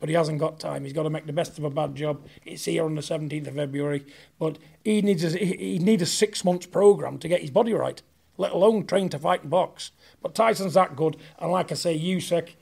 But 0.00 0.08
he 0.08 0.16
hasn't 0.16 0.40
got 0.40 0.58
time. 0.58 0.82
He's 0.82 0.92
got 0.92 1.04
to 1.04 1.10
make 1.10 1.26
the 1.26 1.32
best 1.32 1.58
of 1.58 1.64
a 1.64 1.70
bad 1.70 1.94
job. 1.94 2.26
It's 2.44 2.64
here 2.64 2.84
on 2.84 2.96
the 2.96 3.02
17th 3.02 3.46
of 3.46 3.54
February. 3.54 4.04
But 4.38 4.58
he 4.82 5.00
needs 5.00 5.22
a, 5.22 5.38
he 5.38 5.78
needs 5.78 6.02
a 6.02 6.06
six 6.06 6.44
months 6.44 6.66
program 6.66 7.18
to 7.18 7.28
get 7.28 7.42
his 7.42 7.50
body 7.50 7.72
right, 7.72 8.02
let 8.40 8.52
alone 8.52 8.86
train 8.86 9.10
to 9.10 9.18
fight 9.18 9.42
and 9.42 9.50
box. 9.50 9.92
But 10.22 10.34
Tyson's 10.34 10.74
that 10.74 10.96
good. 10.96 11.16
And 11.38 11.52
like 11.52 11.70
I 11.70 11.74
say, 11.74 11.98
Usyk, 11.98 12.54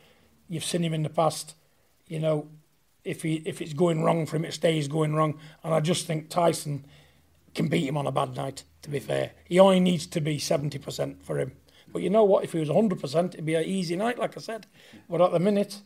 you've 0.49 0.65
seen 0.65 0.85
him 0.85 0.93
in 0.93 1.05
the 1.05 1.09
past. 1.09 1.55
You 2.09 2.19
know, 2.19 2.49
if 3.05 3.23
he 3.23 3.37
if 3.47 3.63
it's 3.63 3.75
going 3.75 4.03
wrong 4.03 4.27
for 4.27 4.37
him, 4.37 4.45
it 4.45 4.53
stays 4.55 4.89
going 4.89 5.15
wrong. 5.15 5.39
And 5.63 5.73
I 5.73 5.81
just 5.81 6.07
think 6.07 6.29
Tyson 6.29 6.85
can 7.55 7.69
beat 7.69 7.87
him 7.87 7.97
on 7.97 8.09
a 8.09 8.13
bad 8.13 8.35
night. 8.35 8.65
To 8.83 8.91
be 8.91 8.99
fair, 8.99 9.33
he 9.45 9.61
only 9.61 9.81
needs 9.81 10.07
to 10.09 10.21
be 10.21 10.39
seventy 10.39 10.79
percent 10.79 11.23
for 11.25 11.39
him. 11.39 11.53
But 11.93 12.03
you 12.03 12.11
know 12.11 12.25
what? 12.25 12.43
If 12.43 12.53
he 12.53 12.61
was 12.61 12.71
hundred 12.71 13.01
percent, 13.01 13.35
it'd 13.35 13.47
be 13.47 13.55
an 13.55 13.65
easy 13.65 13.95
night, 13.95 14.19
like 14.19 14.37
I 14.37 14.41
said. 14.41 14.67
But 15.09 15.21
at 15.21 15.31
the 15.31 15.39
minute, 15.39 15.81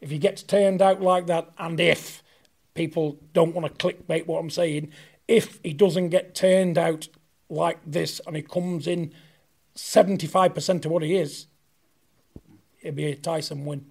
if 0.00 0.10
he 0.10 0.18
gets 0.18 0.42
turned 0.42 0.80
out 0.80 1.02
like 1.02 1.26
that, 1.26 1.50
and 1.58 1.78
if 1.78 2.22
people 2.72 3.18
don't 3.34 3.54
want 3.54 3.66
to 3.66 3.86
clickbait 3.86 4.26
what 4.26 4.38
I'm 4.38 4.50
saying, 4.50 4.90
if 5.28 5.60
he 5.62 5.74
doesn't 5.74 6.08
get 6.08 6.34
turned 6.34 6.78
out 6.78 7.08
like 7.52 7.78
this 7.86 8.20
and 8.26 8.34
he 8.34 8.42
comes 8.42 8.86
in 8.86 9.12
seventy 9.74 10.26
five 10.26 10.54
percent 10.54 10.84
of 10.84 10.90
what 10.90 11.02
he 11.02 11.16
is, 11.16 11.46
it'd 12.80 12.96
be 12.96 13.06
a 13.06 13.14
Tyson 13.14 13.64
win. 13.64 13.86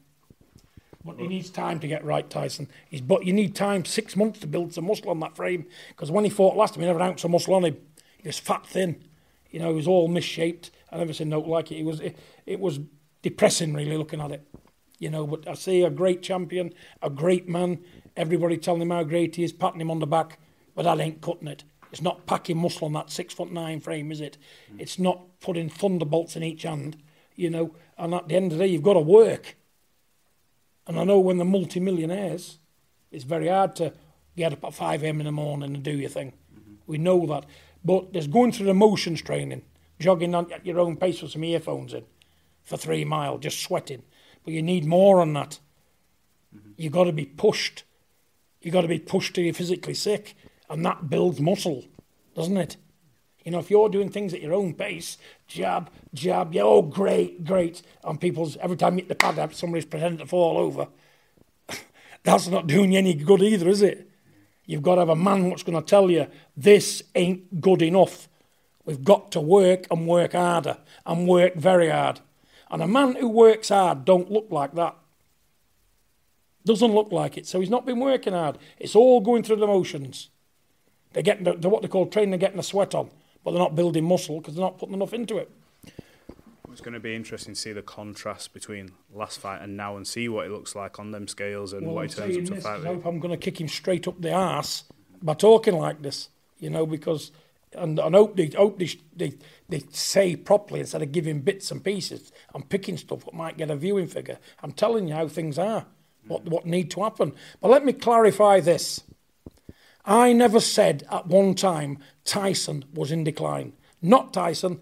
But 1.03 1.20
he 1.20 1.27
needs 1.27 1.50
time 1.50 1.80
to 1.80 1.88
get 1.88 2.06
right, 2.06 2.30
Tyson. 2.30 2.68
He's, 2.88 3.01
but 3.01 3.25
you 3.25 3.34
need 3.34 3.56
time, 3.56 3.86
six 3.86 4.15
months 4.15 4.39
to 4.41 4.48
build 4.48 4.74
some 4.74 4.86
muscle 4.86 5.10
on 5.10 5.20
that 5.22 5.36
frame. 5.36 5.65
Because 5.89 6.12
when 6.12 6.24
he 6.24 6.30
fought 6.30 6.56
last 6.56 6.75
time, 6.75 6.82
he 6.82 6.88
never 6.88 7.00
an 7.00 7.08
ounce 7.08 7.24
of 7.24 7.32
muscle 7.32 7.56
on 7.56 7.65
him. 7.65 7.77
He 8.18 8.27
was 8.27 8.38
fat 8.38 8.68
thin. 8.68 9.03
You 9.50 9.60
know, 9.60 9.70
he 9.70 9.75
was 9.75 9.88
all 9.88 10.08
misshaped. 10.08 10.70
I 10.91 10.98
never 10.98 11.12
seen 11.12 11.30
no 11.30 11.39
like 11.39 11.72
it. 11.72 11.77
It 11.77 11.86
was, 11.86 12.01
it, 12.01 12.18
it 12.46 12.60
was 12.60 12.80
depressing, 13.24 13.74
really, 13.74 13.98
looking 13.98 14.22
at 14.22 14.32
it. 14.32 14.48
You 15.00 15.10
know, 15.10 15.25
but 15.25 15.48
I 15.48 15.56
see 15.56 15.82
a 15.82 15.89
great 15.89 16.22
champion, 16.22 16.72
a 17.01 17.10
great 17.10 17.50
man. 17.50 17.80
Everybody 18.15 18.58
telling 18.58 18.84
him 18.84 18.91
how 18.91 19.03
great 19.03 19.38
he 19.38 19.44
is, 19.44 19.53
patting 19.53 19.82
him 19.82 19.89
on 19.89 19.98
the 19.98 20.06
back. 20.06 20.38
But 20.75 20.84
that 20.84 21.00
ain't 21.00 21.22
cutting 21.22 21.48
it. 21.48 21.63
It's 21.91 22.01
not 22.01 22.25
packing 22.25 22.57
muscle 22.57 22.86
on 22.86 22.93
that 22.93 23.10
six 23.10 23.33
foot 23.33 23.51
nine 23.51 23.79
frame, 23.79 24.12
is 24.12 24.21
it? 24.21 24.38
Mm. 24.74 24.81
It's 24.81 24.98
not 24.98 25.39
putting 25.39 25.69
thunderbolts 25.69 26.36
in 26.36 26.43
each 26.43 26.63
hand, 26.63 26.98
you 27.36 27.50
know. 27.50 27.75
And 27.98 28.13
at 28.13 28.27
the 28.27 28.36
end 28.36 28.51
of 28.51 28.57
the 28.57 28.65
day, 28.65 28.71
you've 28.71 28.83
got 28.83 28.93
to 28.93 29.01
work. 29.01 29.57
And 30.88 31.00
I 31.00 31.03
know 31.03 31.19
when 31.19 31.38
the 31.38 31.45
multi-millionaires, 31.45 32.60
it's 33.12 33.24
very 33.24 33.48
hard 33.48 33.75
to 33.77 33.93
get 34.36 34.53
up 34.53 34.63
at 34.63 34.74
5 34.74 35.03
a.m. 35.03 35.19
in 35.19 35.25
the 35.25 35.31
morning 35.31 35.75
and 35.75 35.83
do 35.83 35.91
your 35.91 36.10
thing. 36.10 36.33
Mm-hmm. 36.53 36.74
We 36.88 36.98
know 36.98 37.25
that. 37.27 37.45
But 37.83 38.13
there's 38.13 38.27
going 38.27 38.51
through 38.51 38.67
the 38.67 38.74
motions 38.74 39.21
training, 39.21 39.63
jogging 40.00 40.33
on 40.33 40.51
at 40.51 40.65
your 40.65 40.79
own 40.79 40.98
pace 40.98 41.21
with 41.21 41.31
some 41.31 41.43
earphones 41.43 41.93
in 41.93 42.05
for 42.63 42.77
three 42.77 43.03
miles, 43.03 43.41
just 43.41 43.60
sweating. 43.60 44.03
But 44.43 44.53
you 44.53 44.62
need 44.62 44.86
more 44.86 45.19
on 45.21 45.33
that. 45.33 45.60
Mm-hmm. 46.55 46.71
You've 46.77 46.93
got 46.93 47.05
to 47.05 47.12
be 47.12 47.25
pushed. 47.25 47.83
You've 48.62 48.74
got 48.74 48.81
to 48.81 48.88
be 48.88 49.00
pushed 49.00 49.36
till 49.36 49.43
you're 49.43 49.53
physically 49.53 49.93
sick. 49.93 50.36
And 50.72 50.86
that 50.86 51.10
builds 51.10 51.42
muscle, 51.42 51.84
doesn't 52.34 52.56
it? 52.56 52.78
You 53.44 53.51
know, 53.51 53.60
if 53.60 53.70
you're 53.70 53.90
doing 53.90 54.10
things 54.10 54.34
at 54.34 54.42
your 54.42 54.54
own 54.54 54.74
pace, 54.74 55.18
jab, 55.46 55.90
jab, 56.13 56.54
yeah, 56.54 56.62
oh, 56.62 56.82
great, 56.82 57.44
great, 57.44 57.82
and 58.06 58.22
people's, 58.22 58.56
every 58.56 58.78
time 58.78 58.94
you 58.94 59.00
hit 59.00 59.10
the 59.10 59.16
pad 59.16 59.54
somebody's 59.54 59.84
pretending 59.84 60.20
to 60.20 60.25
fall 60.25 60.58
over, 60.58 60.88
that's 62.24 62.48
not 62.48 62.68
doing 62.68 62.94
you 62.94 63.00
any 63.00 63.13
good 63.13 63.42
either, 63.42 63.68
is 63.68 63.82
it? 63.82 64.10
You've 64.66 64.82
got 64.82 64.96
to 64.96 65.01
have 65.01 65.10
a 65.10 65.16
man 65.16 65.50
what's 65.50 65.63
going 65.63 65.78
to 65.78 65.86
tell 65.86 66.10
you, 66.10 66.28
this 66.56 67.04
ain't 67.16 67.60
good 67.60 67.82
enough. 67.82 68.30
We've 68.86 69.04
got 69.04 69.30
to 69.34 69.42
work 69.42 69.88
and 69.92 70.08
work 70.08 70.32
harder, 70.32 70.78
and 71.06 71.28
work 71.28 71.56
very 71.56 71.90
hard. 71.90 72.22
And 72.70 72.82
a 72.82 72.88
man 72.88 73.16
who 73.16 73.28
works 73.28 73.68
hard 73.68 74.06
don't 74.06 74.32
look 74.32 74.48
like 74.50 74.74
that. 74.75 74.96
Doesn't 76.63 76.94
look 76.94 77.12
like 77.12 77.38
it. 77.38 77.46
So 77.46 77.60
he's 77.60 77.70
not 77.70 77.86
been 77.86 78.00
working 78.00 78.32
hard. 78.32 78.58
It's 78.80 78.96
all 78.96 79.20
going 79.20 79.44
through 79.44 79.58
the 79.58 79.68
motions. 79.68 80.30
They're 81.13 81.24
getting 81.24 81.44
the, 81.44 81.53
they're 81.53 81.70
what 81.70 81.82
they 81.82 81.88
call 81.88 82.06
training, 82.08 82.32
they're 82.32 82.39
getting 82.39 82.60
a 82.60 82.63
sweat 82.63 82.96
on, 82.96 83.10
but 83.44 83.51
they're 83.51 83.60
not 83.60 83.75
building 83.75 84.06
muscle 84.06 84.39
because 84.39 84.56
they're 84.56 84.63
not 84.63 84.77
putting 84.77 84.96
enough 84.96 85.13
into 85.13 85.38
it. 85.38 85.51
It's 86.72 86.80
going 86.80 86.94
to 86.94 87.01
be 87.01 87.13
interesting 87.13 87.53
to 87.53 87.60
see 87.60 87.74
the 87.74 87.82
contrast 87.82 88.53
between 88.53 88.91
last 89.13 89.39
fight 89.39 89.62
and 89.62 89.75
now 89.75 89.98
and 89.98 90.08
see 90.08 90.30
what 90.30 90.46
it 90.46 90.51
looks 90.51 90.74
like 90.74 91.00
on 91.00 91.12
them 91.12 91.27
scales 91.27 91.74
and 91.74 91.86
Well, 91.86 91.96
what 91.96 92.10
he 92.10 92.15
turns 92.15 92.38
up 92.38 92.46
to 92.46 92.53
this, 92.53 92.63
fight 92.63 92.82
I 92.82 92.86
hope 92.88 93.06
I'm 93.06 93.20
going 93.20 93.32
to 93.32 93.38
kick 93.38 93.60
him 93.60 93.68
straight 93.68 94.08
up 94.08 94.22
the 94.22 94.32
arse 94.32 94.86
by 95.22 95.34
talking 95.34 95.75
like 95.75 96.01
this, 96.01 96.30
you 96.60 96.70
know, 96.70 96.86
because 96.86 97.32
and 97.74 98.00
I 98.00 98.10
hope 98.10 98.36
they 98.36 98.48
hope 98.48 98.80
they, 98.80 98.89
they 99.15 99.34
they 99.70 99.84
say 99.91 100.36
properly 100.36 100.82
instead 100.82 101.01
of 101.01 101.12
giving 101.12 101.41
bits 101.41 101.72
and 101.72 101.84
pieces. 101.84 102.32
I'm 102.53 102.63
picking 102.63 102.98
stuff 102.98 103.25
that 103.25 103.34
might 103.34 103.58
get 103.58 103.70
a 103.70 103.75
viewing 103.75 104.08
figure. 104.08 104.39
I'm 104.62 104.72
telling 104.72 105.08
you 105.08 105.13
how 105.13 105.27
things 105.27 105.58
are, 105.58 105.86
what 106.27 106.46
what 106.46 106.65
need 106.65 106.91
to 106.91 107.03
happen. 107.03 107.34
But 107.60 107.72
let 107.72 107.86
me 107.86 107.94
clarify 107.94 108.60
this. 108.60 109.03
I 110.05 110.34
never 110.34 110.60
said 110.60 111.08
at 111.12 111.27
one 111.27 111.53
time 111.55 112.00
Tyson 112.25 112.86
was 112.93 113.12
in 113.12 113.24
decline. 113.24 113.74
Not 114.01 114.34
Tyson. 114.34 114.79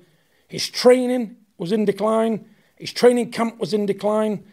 His 0.48 0.70
training 0.70 1.38
was 1.58 1.72
in 1.72 1.86
decline. 1.86 2.46
His 2.78 2.94
training 2.94 3.32
camp 3.32 3.60
was 3.60 3.74
in 3.74 3.86
decline. 3.86 4.46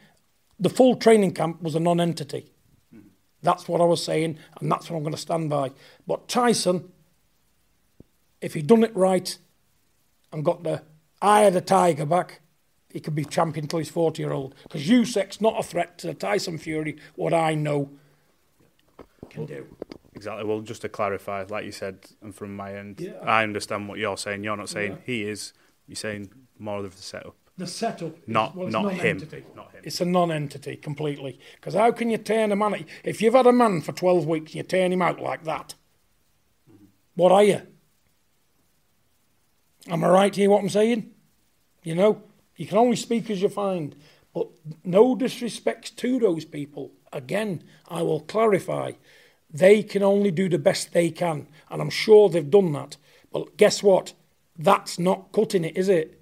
The 0.58 0.68
full 0.68 0.96
training 0.96 1.32
camp 1.32 1.62
was 1.62 1.74
a 1.74 1.80
non 1.80 2.00
entity. 2.00 2.52
That's 3.42 3.68
what 3.68 3.80
I 3.80 3.84
was 3.84 4.02
saying, 4.02 4.38
and 4.60 4.70
that's 4.70 4.90
what 4.90 4.96
I'm 4.96 5.02
going 5.02 5.14
to 5.14 5.20
stand 5.20 5.50
by. 5.50 5.70
But 6.06 6.26
Tyson, 6.26 6.90
if 8.40 8.54
he'd 8.54 8.66
done 8.66 8.82
it 8.82 8.96
right 8.96 9.38
and 10.32 10.44
got 10.44 10.64
the 10.64 10.82
eye 11.22 11.42
of 11.42 11.54
the 11.54 11.60
tiger 11.60 12.06
back, 12.06 12.40
he 12.90 13.00
could 13.00 13.14
be 13.14 13.24
champion 13.24 13.68
till 13.68 13.78
he's 13.78 13.90
40 13.90 14.22
year 14.22 14.32
old. 14.32 14.54
Because 14.62 14.86
Usyk's 14.88 15.40
not 15.40 15.60
a 15.60 15.62
threat 15.62 15.98
to 15.98 16.14
Tyson 16.14 16.58
Fury, 16.58 16.96
what 17.14 17.34
I 17.34 17.54
know 17.54 17.90
can 19.30 19.46
do. 19.46 19.66
Exactly. 20.16 20.44
Well, 20.44 20.62
just 20.62 20.80
to 20.82 20.88
clarify, 20.88 21.44
like 21.48 21.66
you 21.66 21.72
said, 21.72 22.06
and 22.22 22.34
from 22.34 22.56
my 22.56 22.74
end, 22.74 23.00
Yeah. 23.00 23.18
I 23.22 23.42
understand 23.42 23.86
what 23.88 23.98
you're 23.98 24.16
saying. 24.16 24.42
You're 24.42 24.56
not 24.56 24.70
saying 24.70 24.92
Yeah. 24.92 24.98
he 25.04 25.22
is. 25.28 25.52
You're 25.86 25.96
saying 25.96 26.30
more 26.58 26.78
of 26.84 26.96
the 26.96 27.02
setup. 27.02 27.36
The 27.58 27.66
setup, 27.66 28.16
is- 28.18 28.28
Not- 28.28 28.56
well, 28.56 28.66
it's 28.66 28.72
not 28.72 28.92
him. 28.94 29.18
Not 29.54 29.72
him. 29.72 29.82
It's 29.84 30.00
a 30.00 30.04
non-entity 30.06 30.76
completely. 30.76 31.38
Because 31.56 31.74
how 31.74 31.90
can 31.92 32.10
you 32.10 32.16
turn 32.18 32.50
a 32.50 32.56
man? 32.56 32.86
If 33.04 33.20
you've 33.20 33.34
had 33.34 33.46
a 33.46 33.52
man 33.52 33.82
for 33.82 33.92
twelve 33.92 34.26
weeks, 34.26 34.54
you 34.54 34.62
turn 34.62 34.90
him 34.92 35.02
out 35.02 35.20
like 35.20 35.44
that. 35.44 35.74
What 37.14 37.30
are 37.32 37.44
you? 37.44 37.60
Am 39.88 40.02
I 40.02 40.08
right 40.08 40.34
here? 40.34 40.50
What 40.50 40.62
I'm 40.62 40.68
saying? 40.70 41.10
You 41.82 41.94
know, 41.94 42.22
you 42.56 42.66
can 42.66 42.78
only 42.78 42.96
speak 42.96 43.30
as 43.30 43.40
you 43.42 43.48
find. 43.50 43.94
But 44.34 44.48
no 44.84 45.14
disrespect 45.14 45.96
to 45.98 46.18
those 46.18 46.44
people. 46.44 46.92
Again, 47.12 47.62
I 47.88 48.02
will 48.02 48.20
clarify. 48.20 48.92
They 49.50 49.82
can 49.82 50.02
only 50.02 50.30
do 50.30 50.48
the 50.48 50.58
best 50.58 50.92
they 50.92 51.10
can, 51.10 51.46
and 51.70 51.80
I'm 51.80 51.90
sure 51.90 52.28
they've 52.28 52.50
done 52.50 52.72
that. 52.72 52.96
But 53.32 53.56
guess 53.56 53.82
what? 53.82 54.12
That's 54.58 54.98
not 54.98 55.32
cutting 55.32 55.64
it, 55.64 55.76
is 55.76 55.88
it? 55.88 56.20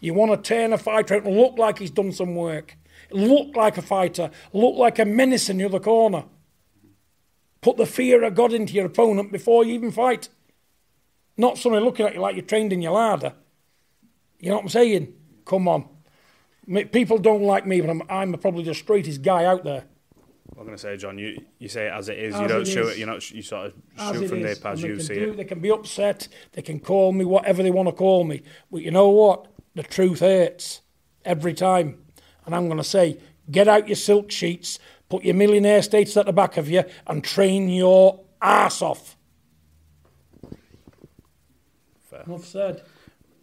You 0.00 0.14
want 0.14 0.32
to 0.32 0.48
turn 0.48 0.72
a 0.72 0.78
fighter 0.78 1.16
out 1.16 1.24
and 1.24 1.36
look 1.36 1.58
like 1.58 1.78
he's 1.78 1.90
done 1.90 2.12
some 2.12 2.34
work, 2.34 2.76
look 3.10 3.54
like 3.54 3.76
a 3.76 3.82
fighter, 3.82 4.30
look 4.52 4.76
like 4.76 4.98
a 4.98 5.04
menace 5.04 5.48
in 5.48 5.58
the 5.58 5.66
other 5.66 5.80
corner. 5.80 6.24
Put 7.60 7.76
the 7.76 7.86
fear 7.86 8.22
of 8.24 8.34
God 8.34 8.54
into 8.54 8.72
your 8.72 8.86
opponent 8.86 9.32
before 9.32 9.64
you 9.64 9.74
even 9.74 9.90
fight. 9.90 10.30
Not 11.36 11.58
somebody 11.58 11.84
looking 11.84 12.06
at 12.06 12.14
you 12.14 12.20
like 12.20 12.34
you're 12.34 12.44
trained 12.44 12.72
in 12.72 12.80
your 12.80 12.92
larder. 12.92 13.34
You 14.38 14.48
know 14.48 14.56
what 14.56 14.64
I'm 14.64 14.68
saying? 14.70 15.12
Come 15.44 15.68
on. 15.68 15.88
People 16.92 17.18
don't 17.18 17.42
like 17.42 17.66
me, 17.66 17.80
but 17.80 17.90
I'm, 17.90 18.02
I'm 18.08 18.32
probably 18.34 18.64
the 18.64 18.74
straightest 18.74 19.22
guy 19.22 19.44
out 19.44 19.64
there. 19.64 19.84
I'm 20.58 20.64
going 20.66 20.76
to 20.76 20.78
say, 20.78 20.96
John, 20.96 21.16
you, 21.18 21.42
you 21.58 21.68
say 21.68 21.86
it 21.86 21.92
as 21.92 22.08
it 22.08 22.18
is. 22.18 22.34
As 22.34 22.40
you 22.40 22.48
don't 22.48 22.62
it 22.62 22.66
shoot 22.66 22.86
is. 22.86 22.90
it. 22.90 22.98
You 22.98 23.06
not. 23.06 23.30
You 23.30 23.42
sort 23.42 23.66
of 23.66 23.74
As 23.96 24.16
shoot 24.16 24.28
from 24.28 24.42
the 24.42 24.48
hip 24.48 24.66
as 24.66 24.82
you 24.82 25.00
see 25.00 25.14
do- 25.14 25.32
it. 25.32 25.36
They 25.36 25.44
can 25.44 25.60
be 25.60 25.70
upset. 25.70 26.28
They 26.52 26.62
can 26.62 26.80
call 26.80 27.12
me 27.12 27.24
whatever 27.24 27.62
they 27.62 27.70
want 27.70 27.88
to 27.88 27.94
call 27.94 28.24
me. 28.24 28.42
But 28.70 28.82
you 28.82 28.90
know 28.90 29.08
what? 29.08 29.46
The 29.74 29.82
truth 29.82 30.20
hurts 30.20 30.82
every 31.24 31.54
time. 31.54 32.02
And 32.44 32.54
I'm 32.54 32.66
going 32.66 32.78
to 32.78 32.84
say, 32.84 33.18
get 33.50 33.68
out 33.68 33.88
your 33.88 33.96
silk 33.96 34.30
sheets, 34.30 34.78
put 35.08 35.24
your 35.24 35.34
millionaire 35.34 35.82
status 35.82 36.16
at 36.16 36.26
the 36.26 36.32
back 36.32 36.56
of 36.56 36.68
you, 36.68 36.84
and 37.06 37.22
train 37.24 37.68
your 37.68 38.20
ass 38.42 38.82
off. 38.82 39.16
Fair. 42.02 42.22
Enough 42.26 42.44
said. 42.44 42.82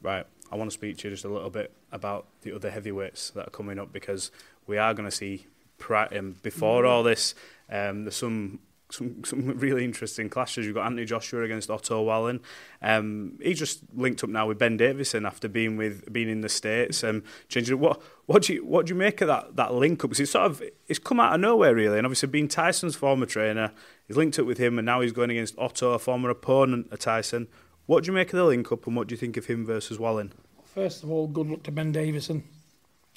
Right. 0.01 0.25
I 0.51 0.55
want 0.55 0.69
to 0.71 0.73
speak 0.73 0.97
to 0.99 1.07
you 1.07 1.13
just 1.13 1.25
a 1.25 1.29
little 1.29 1.49
bit 1.49 1.73
about 1.91 2.27
the 2.41 2.53
other 2.53 2.69
heavyweights 2.69 3.31
that 3.31 3.47
are 3.47 3.51
coming 3.51 3.79
up 3.79 3.91
because 3.91 4.31
we 4.65 4.77
are 4.77 4.93
going 4.93 5.09
to 5.09 5.15
see 5.15 5.47
pri- 5.77 6.07
um, 6.07 6.35
before 6.43 6.85
all 6.85 7.03
this. 7.03 7.35
Um, 7.69 8.03
there's 8.05 8.15
some. 8.15 8.59
Some, 8.89 9.25
some 9.25 9.49
really 9.59 9.83
interesting 9.83 10.29
clashes. 10.29 10.65
You've 10.65 10.75
got 10.75 10.85
Anthony 10.85 11.03
Joshua 11.05 11.43
against 11.43 11.69
Otto 11.69 12.01
Wallin. 12.03 12.39
Um, 12.81 13.37
he 13.41 13.53
just 13.53 13.81
linked 13.93 14.23
up 14.23 14.29
now 14.29 14.47
with 14.47 14.57
Ben 14.57 14.77
Davison 14.77 15.25
after 15.25 15.49
being 15.49 15.75
with 15.75 16.09
being 16.13 16.29
in 16.29 16.39
the 16.39 16.47
states. 16.47 17.03
Um, 17.03 17.25
changing 17.49 17.81
what 17.81 18.01
what 18.27 18.43
do 18.43 18.53
you 18.53 18.65
what 18.65 18.85
do 18.85 18.93
you 18.93 18.97
make 18.97 19.19
of 19.19 19.27
that 19.27 19.57
that 19.57 19.73
link 19.73 20.05
up? 20.05 20.09
Because 20.09 20.21
it's 20.21 20.31
sort 20.31 20.45
of 20.45 20.63
it's 20.87 20.99
come 20.99 21.19
out 21.19 21.33
of 21.33 21.41
nowhere 21.41 21.75
really, 21.75 21.97
and 21.97 22.07
obviously 22.07 22.29
being 22.29 22.47
Tyson's 22.47 22.95
former 22.95 23.25
trainer, 23.25 23.73
he's 24.07 24.15
linked 24.15 24.39
up 24.39 24.45
with 24.45 24.57
him, 24.57 24.79
and 24.79 24.85
now 24.85 25.01
he's 25.01 25.11
going 25.11 25.31
against 25.31 25.57
Otto, 25.57 25.91
a 25.91 25.99
former 25.99 26.29
opponent 26.29 26.87
of 26.89 26.99
Tyson. 26.99 27.49
What 27.87 28.05
do 28.05 28.07
you 28.07 28.13
make 28.13 28.31
of 28.31 28.37
the 28.37 28.45
link 28.45 28.71
up, 28.71 28.87
and 28.87 28.95
what 28.95 29.09
do 29.09 29.13
you 29.13 29.17
think 29.17 29.35
of 29.35 29.47
him 29.47 29.65
versus 29.65 29.99
Wallin? 29.99 30.31
First 30.63 31.03
of 31.03 31.11
all, 31.11 31.27
good 31.27 31.47
luck 31.47 31.63
to 31.63 31.71
Ben 31.73 31.91
Davison. 31.91 32.45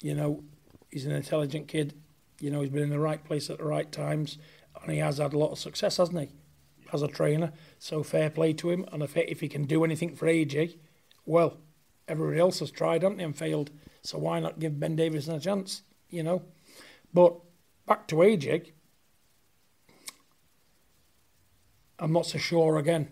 You 0.01 0.15
know, 0.15 0.43
he's 0.89 1.05
an 1.05 1.13
intelligent 1.13 1.69
kid. 1.69 1.93
You 2.41 2.49
know, 2.49 2.61
he's 2.61 2.69
been 2.69 2.83
in 2.83 2.89
the 2.89 2.99
right 2.99 3.23
place 3.23 3.49
at 3.49 3.59
the 3.59 3.65
right 3.65 3.91
times, 3.91 4.37
and 4.81 4.91
he 4.91 4.97
has 4.99 5.17
had 5.17 5.33
a 5.33 5.37
lot 5.37 5.51
of 5.51 5.59
success, 5.59 5.97
hasn't 5.97 6.19
he, 6.19 6.29
as 6.91 7.01
a 7.01 7.07
trainer? 7.07 7.53
So 7.79 8.03
fair 8.03 8.29
play 8.29 8.53
to 8.53 8.69
him. 8.69 8.85
And 8.91 9.03
if 9.03 9.15
if 9.15 9.39
he 9.39 9.47
can 9.47 9.65
do 9.65 9.83
anything 9.83 10.15
for 10.15 10.27
AJ, 10.27 10.77
well, 11.25 11.57
everybody 12.07 12.39
else 12.39 12.59
has 12.59 12.71
tried, 12.71 13.03
haven't 13.03 13.17
they, 13.17 13.23
and 13.23 13.35
failed. 13.35 13.71
So 14.01 14.17
why 14.17 14.39
not 14.39 14.59
give 14.59 14.79
Ben 14.79 14.95
Davison 14.95 15.35
a 15.35 15.39
chance? 15.39 15.83
You 16.09 16.23
know, 16.23 16.41
but 17.13 17.39
back 17.85 18.07
to 18.07 18.15
AJ. 18.15 18.71
I'm 21.99 22.11
not 22.11 22.25
so 22.25 22.39
sure 22.39 22.77
again 22.77 23.11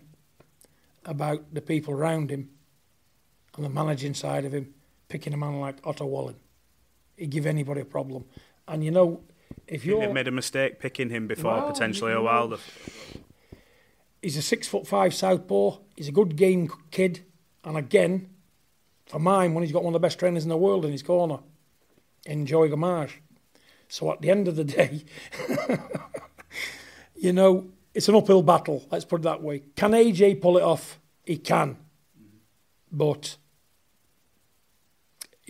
about 1.04 1.54
the 1.54 1.60
people 1.60 1.94
around 1.94 2.30
him 2.30 2.50
on 3.56 3.62
the 3.62 3.70
managing 3.70 4.14
side 4.14 4.44
of 4.44 4.52
him, 4.52 4.74
picking 5.08 5.32
a 5.32 5.36
man 5.36 5.60
like 5.60 5.78
Otto 5.84 6.06
Wallin. 6.06 6.36
He'd 7.16 7.30
give 7.30 7.46
anybody 7.46 7.82
a 7.82 7.84
problem. 7.84 8.24
And 8.70 8.84
you 8.84 8.92
know, 8.92 9.20
if 9.66 9.84
You 9.84 9.98
they've 9.98 10.12
made 10.12 10.28
a 10.28 10.30
mistake 10.30 10.78
picking 10.78 11.10
him 11.10 11.26
before 11.26 11.52
Well, 11.54 11.70
potentially 11.72 12.12
a 12.12 12.22
Wilder. 12.22 12.58
he's 14.22 14.36
a 14.36 14.42
six 14.42 14.68
foot 14.68 14.86
five 14.86 15.12
southpaw. 15.12 15.78
He's 15.96 16.06
a 16.08 16.12
good 16.12 16.36
game 16.36 16.70
kid, 16.92 17.24
and 17.64 17.76
again, 17.76 18.30
for 19.06 19.18
mine, 19.18 19.54
when 19.54 19.64
he's 19.64 19.72
got 19.72 19.82
one 19.82 19.92
of 19.94 20.00
the 20.00 20.06
best 20.06 20.20
trainers 20.20 20.44
in 20.44 20.48
the 20.50 20.56
world 20.56 20.84
in 20.84 20.92
his 20.92 21.02
corner, 21.02 21.40
Joey 22.24 22.70
Gamache. 22.70 23.20
So 23.88 24.12
at 24.12 24.20
the 24.20 24.30
end 24.30 24.46
of 24.46 24.54
the 24.54 24.62
day, 24.62 25.04
you 27.16 27.32
know, 27.32 27.66
it's 27.92 28.08
an 28.08 28.14
uphill 28.14 28.42
battle. 28.42 28.86
Let's 28.92 29.04
put 29.04 29.22
it 29.22 29.24
that 29.24 29.42
way. 29.42 29.64
Can 29.74 29.90
AJ 29.90 30.40
pull 30.40 30.56
it 30.58 30.62
off? 30.62 31.00
He 31.24 31.38
can, 31.38 31.76
but 32.92 33.36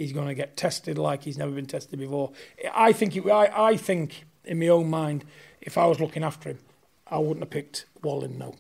he's 0.01 0.13
going 0.13 0.29
to 0.29 0.35
get 0.35 0.57
tested 0.57 0.97
like 0.97 1.25
he's 1.25 1.37
never 1.37 1.51
been 1.51 1.67
tested 1.67 1.99
before. 1.99 2.33
I 2.75 2.93
think. 2.93 3.17
It, 3.17 3.29
I, 3.29 3.69
I 3.69 3.77
think 3.77 4.25
in 4.45 4.59
my 4.59 4.69
own 4.69 4.89
mind, 4.89 5.27
if 5.61 5.77
I 5.77 5.87
was 5.87 6.01
looking 6.01 6.25
after 6.25 6.49
him, 6.49 6.59
I 7.07 7.19
wouldn't 7.19 7.41
have 7.41 7.51
picked 7.51 7.85
Wallin. 8.03 8.39
No. 8.39 8.55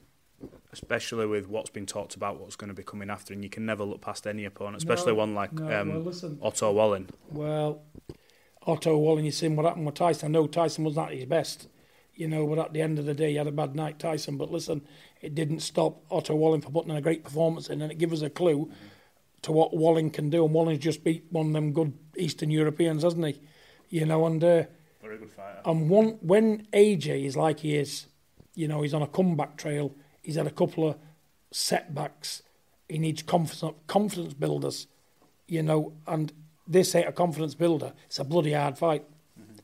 Especially 0.72 1.26
with 1.26 1.48
what's 1.48 1.70
been 1.70 1.86
talked 1.86 2.14
about, 2.14 2.38
what's 2.38 2.56
going 2.56 2.68
to 2.68 2.74
be 2.74 2.82
coming 2.82 3.08
after, 3.08 3.32
and 3.32 3.42
you 3.42 3.48
can 3.48 3.64
never 3.64 3.84
look 3.84 4.02
past 4.02 4.26
any 4.26 4.44
opponent, 4.44 4.76
especially 4.76 5.12
No, 5.12 5.18
one 5.18 5.34
like 5.34 5.52
no, 5.52 5.80
um, 5.80 5.88
well, 5.88 6.00
listen. 6.00 6.38
Otto 6.42 6.72
Wallin. 6.72 7.08
Well, 7.30 7.82
Otto 8.66 8.96
Wallin, 8.98 9.24
you've 9.24 9.34
seen 9.34 9.56
what 9.56 9.64
happened 9.64 9.86
with 9.86 9.94
Tyson. 9.94 10.28
I 10.28 10.30
know 10.30 10.46
Tyson 10.46 10.84
was 10.84 10.94
not 10.94 11.10
at 11.10 11.16
his 11.16 11.24
best, 11.24 11.68
you 12.14 12.28
know, 12.28 12.46
but 12.46 12.58
at 12.58 12.72
the 12.72 12.82
end 12.82 12.98
of 12.98 13.06
the 13.06 13.14
day, 13.14 13.30
he 13.30 13.36
had 13.36 13.46
a 13.46 13.52
bad 13.52 13.74
night, 13.74 13.98
Tyson. 13.98 14.36
But 14.36 14.52
listen, 14.52 14.82
it 15.22 15.34
didn't 15.34 15.60
stop 15.60 16.02
Otto 16.10 16.34
Wallin 16.36 16.60
from 16.60 16.74
putting 16.74 16.90
in 16.90 16.96
a 16.96 17.02
great 17.02 17.24
performance 17.24 17.68
in, 17.68 17.80
and 17.80 17.90
it 17.90 17.98
gives 17.98 18.12
us 18.12 18.22
a 18.22 18.30
clue 18.30 18.70
to 19.42 19.52
what 19.52 19.74
Wallin 19.76 20.10
can 20.10 20.30
do. 20.30 20.44
And 20.44 20.54
Wallin's 20.54 20.78
just 20.80 21.02
beat 21.04 21.24
one 21.30 21.48
of 21.48 21.52
them 21.52 21.72
good 21.72 21.92
Eastern 22.16 22.50
Europeans, 22.50 23.02
hasn't 23.02 23.24
he? 23.26 23.40
You 23.88 24.06
know, 24.06 24.26
and 24.26 24.42
uh, 24.42 24.64
Very 25.02 25.18
good 25.18 25.30
fighter. 25.32 25.60
and 25.64 25.88
one 25.90 26.18
when 26.22 26.66
AJ 26.72 27.24
is 27.24 27.36
like 27.36 27.60
he 27.60 27.76
is, 27.76 28.06
you 28.54 28.68
know, 28.68 28.82
he's 28.82 28.94
on 28.94 29.02
a 29.02 29.06
comeback 29.06 29.56
trail. 29.56 29.94
He's 30.22 30.36
had 30.36 30.46
a 30.46 30.50
couple 30.50 30.88
of 30.88 30.96
setbacks. 31.50 32.42
He 32.88 32.98
needs 32.98 33.22
confidence 33.22 33.76
confidence 33.86 34.34
builders, 34.34 34.86
you 35.46 35.62
know, 35.62 35.92
and 36.06 36.32
this 36.66 36.94
ain't 36.94 37.08
a 37.08 37.12
confidence 37.12 37.54
builder. 37.54 37.92
It's 38.06 38.18
a 38.18 38.24
bloody 38.24 38.52
hard 38.52 38.78
fight. 38.78 39.04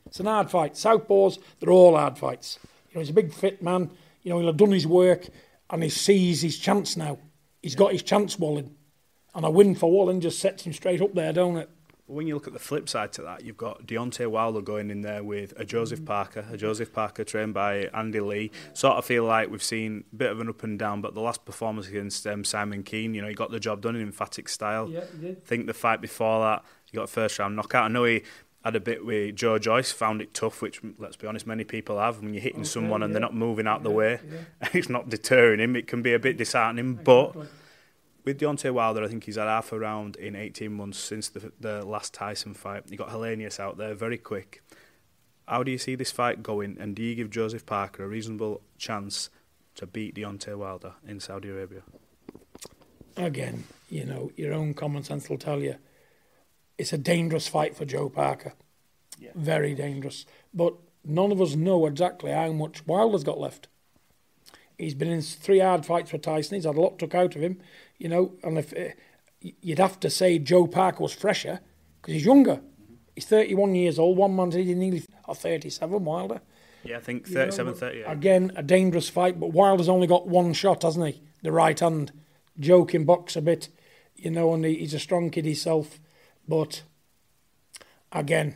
It's 0.05 0.19
an 0.21 0.25
hard 0.25 0.49
fight. 0.49 0.73
Southpaws, 0.73 1.37
they're 1.59 1.69
all 1.71 1.97
hard 1.97 2.17
fights. 2.17 2.59
You 2.89 2.95
know, 2.95 3.01
he's 3.01 3.09
a 3.09 3.13
big 3.13 3.33
fit 3.33 3.61
man. 3.61 3.91
You 4.23 4.31
know, 4.31 4.37
he'll 4.39 4.47
have 4.47 4.57
done 4.57 4.71
his 4.71 4.87
work 4.87 5.27
and 5.69 5.83
he 5.83 5.89
sees 5.89 6.41
his 6.41 6.57
chance 6.57 6.95
now. 6.95 7.17
He's 7.61 7.75
got 7.75 7.91
his 7.91 8.03
chance, 8.03 8.39
Wallin. 8.39 8.73
And 9.37 9.45
a 9.45 9.51
win 9.51 9.75
for 9.75 9.91
Wallin 9.91 10.19
just 10.19 10.39
sets 10.39 10.63
him 10.63 10.73
straight 10.73 10.99
up 10.99 11.13
there, 11.13 11.31
don't 11.31 11.57
it? 11.57 11.69
When 12.07 12.25
you 12.25 12.33
look 12.33 12.47
at 12.47 12.53
the 12.53 12.59
flip 12.59 12.89
side 12.89 13.13
to 13.13 13.21
that, 13.21 13.45
you've 13.45 13.57
got 13.57 13.85
Deontay 13.85 14.25
Wilder 14.27 14.61
going 14.61 14.89
in 14.89 15.01
there 15.01 15.23
with 15.23 15.53
a 15.57 15.63
Joseph 15.63 16.03
Parker, 16.05 16.45
a 16.51 16.57
Joseph 16.57 16.91
Parker 16.91 17.23
trained 17.23 17.53
by 17.53 17.89
Andy 17.93 18.19
Lee. 18.19 18.49
Sort 18.73 18.97
of 18.97 19.05
feel 19.05 19.25
like 19.25 19.51
we've 19.51 19.61
seen 19.61 20.05
a 20.11 20.15
bit 20.15 20.31
of 20.31 20.39
an 20.39 20.49
up 20.49 20.63
and 20.63 20.79
down, 20.79 21.01
but 21.01 21.13
the 21.13 21.21
last 21.21 21.45
performance 21.45 21.87
against 21.87 22.25
um, 22.25 22.43
Simon 22.43 22.81
Kean, 22.81 23.13
you 23.13 23.21
know, 23.21 23.27
he 23.27 23.35
got 23.35 23.51
the 23.51 23.59
job 23.59 23.81
done 23.81 23.95
in 23.95 24.01
emphatic 24.01 24.49
style. 24.49 24.89
Yeah, 24.89 25.03
he 25.11 25.27
did. 25.27 25.37
I 25.37 25.47
think 25.47 25.67
the 25.67 25.73
fight 25.75 26.01
before 26.01 26.39
that, 26.43 26.65
he 26.85 26.95
got 26.95 27.03
a 27.03 27.07
first 27.07 27.37
round 27.37 27.55
knockout. 27.55 27.83
I 27.83 27.87
know 27.89 28.05
he 28.05 28.23
had 28.65 28.75
a 28.75 28.79
bit 28.79 29.05
with 29.05 29.35
Joe 29.35 29.59
Joyce, 29.59 29.91
found 29.91 30.19
it 30.21 30.33
tough, 30.33 30.63
which 30.63 30.81
let's 30.97 31.15
be 31.15 31.27
honest, 31.27 31.45
many 31.45 31.63
people 31.63 31.99
have. 31.99 32.23
When 32.23 32.33
you're 32.33 32.41
hitting 32.41 32.61
Okay, 32.61 32.69
someone 32.69 33.03
and 33.03 33.13
they're 33.13 33.21
not 33.21 33.35
moving 33.35 33.67
out 33.67 33.83
the 33.83 33.91
way, 33.91 34.19
yeah. 34.27 34.69
it's 34.73 34.89
not 34.89 35.09
deterring 35.09 35.59
him. 35.59 35.75
It 35.75 35.85
can 35.85 36.01
be 36.01 36.13
a 36.13 36.19
bit 36.19 36.37
disheartening, 36.37 36.95
but 36.95 37.35
with 38.27 38.41
Deontay 38.41 38.71
Wilder, 38.71 39.05
I 39.05 39.07
think 39.07 39.23
he's 39.23 39.37
had 39.37 39.47
half 39.47 39.71
a 39.71 39.79
round 39.79 40.17
in 40.17 40.35
18 40.35 40.73
months 40.73 40.99
since 40.99 41.29
the, 41.29 41.49
the 41.61 41.85
last 41.85 42.13
Tyson 42.13 42.53
fight. 42.53 42.83
You 42.89 42.97
got 42.97 43.07
Helenius 43.07 43.57
out 43.57 43.77
there, 43.77 43.93
very 43.93 44.17
quick. 44.17 44.61
How 45.47 45.63
do 45.63 45.71
you 45.71 45.77
see 45.77 45.95
this 45.95 46.11
fight 46.11 46.43
going, 46.43 46.75
and 46.77 46.93
do 46.93 47.01
you 47.01 47.15
give 47.15 47.29
Joseph 47.29 47.65
Parker 47.65 48.03
a 48.03 48.07
reasonable 48.09 48.59
chance 48.77 49.29
to 49.75 49.87
beat 49.87 50.15
Deontay 50.15 50.57
Wilder 50.57 50.95
in 51.07 51.21
Saudi 51.21 51.47
Arabia? 51.47 51.83
Again, 53.15 53.63
you 53.89 54.03
know, 54.03 54.29
your 54.35 54.53
own 54.53 54.73
common 54.73 55.03
sense 55.03 55.29
will 55.29 55.37
tell 55.37 55.61
you 55.61 55.75
it's 56.77 56.91
a 56.91 56.97
dangerous 56.97 57.47
fight 57.47 57.77
for 57.77 57.85
Joe 57.85 58.09
Parker. 58.09 58.51
Yeah. 59.17 59.31
Very 59.35 59.73
dangerous. 59.73 60.25
But 60.53 60.75
none 61.05 61.31
of 61.31 61.41
us 61.41 61.55
know 61.55 61.85
exactly 61.85 62.31
how 62.31 62.51
much 62.51 62.85
Wilder's 62.85 63.23
got 63.23 63.39
left. 63.39 63.69
He's 64.77 64.93
been 64.93 65.09
in 65.09 65.21
three 65.21 65.59
hard 65.59 65.85
fights 65.85 66.11
with 66.11 66.21
Tyson. 66.21 66.55
He's 66.55 66.65
had 66.65 66.75
a 66.75 66.81
lot 66.81 66.99
took 66.99 67.15
out 67.15 67.35
of 67.35 67.41
him, 67.41 67.59
you 67.97 68.09
know. 68.09 68.33
And 68.43 68.57
if 68.57 68.73
uh, 68.73 68.89
you'd 69.41 69.79
have 69.79 69.99
to 70.01 70.09
say 70.09 70.39
Joe 70.39 70.67
Parker 70.67 71.03
was 71.03 71.13
fresher 71.13 71.59
because 72.01 72.13
he's 72.15 72.25
younger. 72.25 72.61
He's 73.15 73.25
31 73.25 73.75
years 73.75 73.97
old. 73.97 74.17
One 74.17 74.35
man's 74.35 74.55
he's 74.55 74.75
nearly 74.75 75.03
or 75.27 75.35
37. 75.35 76.05
Wilder. 76.05 76.41
Yeah, 76.83 76.97
I 76.97 76.99
think 76.99 77.27
You 77.27 77.33
know, 77.33 77.41
37, 77.41 77.73
but 77.73 77.79
38. 77.79 78.03
Again, 78.07 78.51
a 78.55 78.63
dangerous 78.63 79.09
fight, 79.09 79.39
but 79.39 79.51
Wilder's 79.51 79.89
only 79.89 80.07
got 80.07 80.27
one 80.27 80.53
shot, 80.53 80.83
hasn't 80.83 81.05
he? 81.05 81.21
The 81.41 81.51
right 81.51 81.77
hand. 81.79 82.11
Joe 82.59 82.85
can 82.85 83.03
box 83.03 83.35
a 83.35 83.41
bit, 83.41 83.69
you 84.15 84.31
know, 84.31 84.53
and 84.53 84.63
he, 84.63 84.75
he's 84.75 84.93
a 84.93 84.99
strong 84.99 85.29
kid 85.29 85.45
himself. 85.45 85.99
But 86.47 86.83
again, 88.11 88.55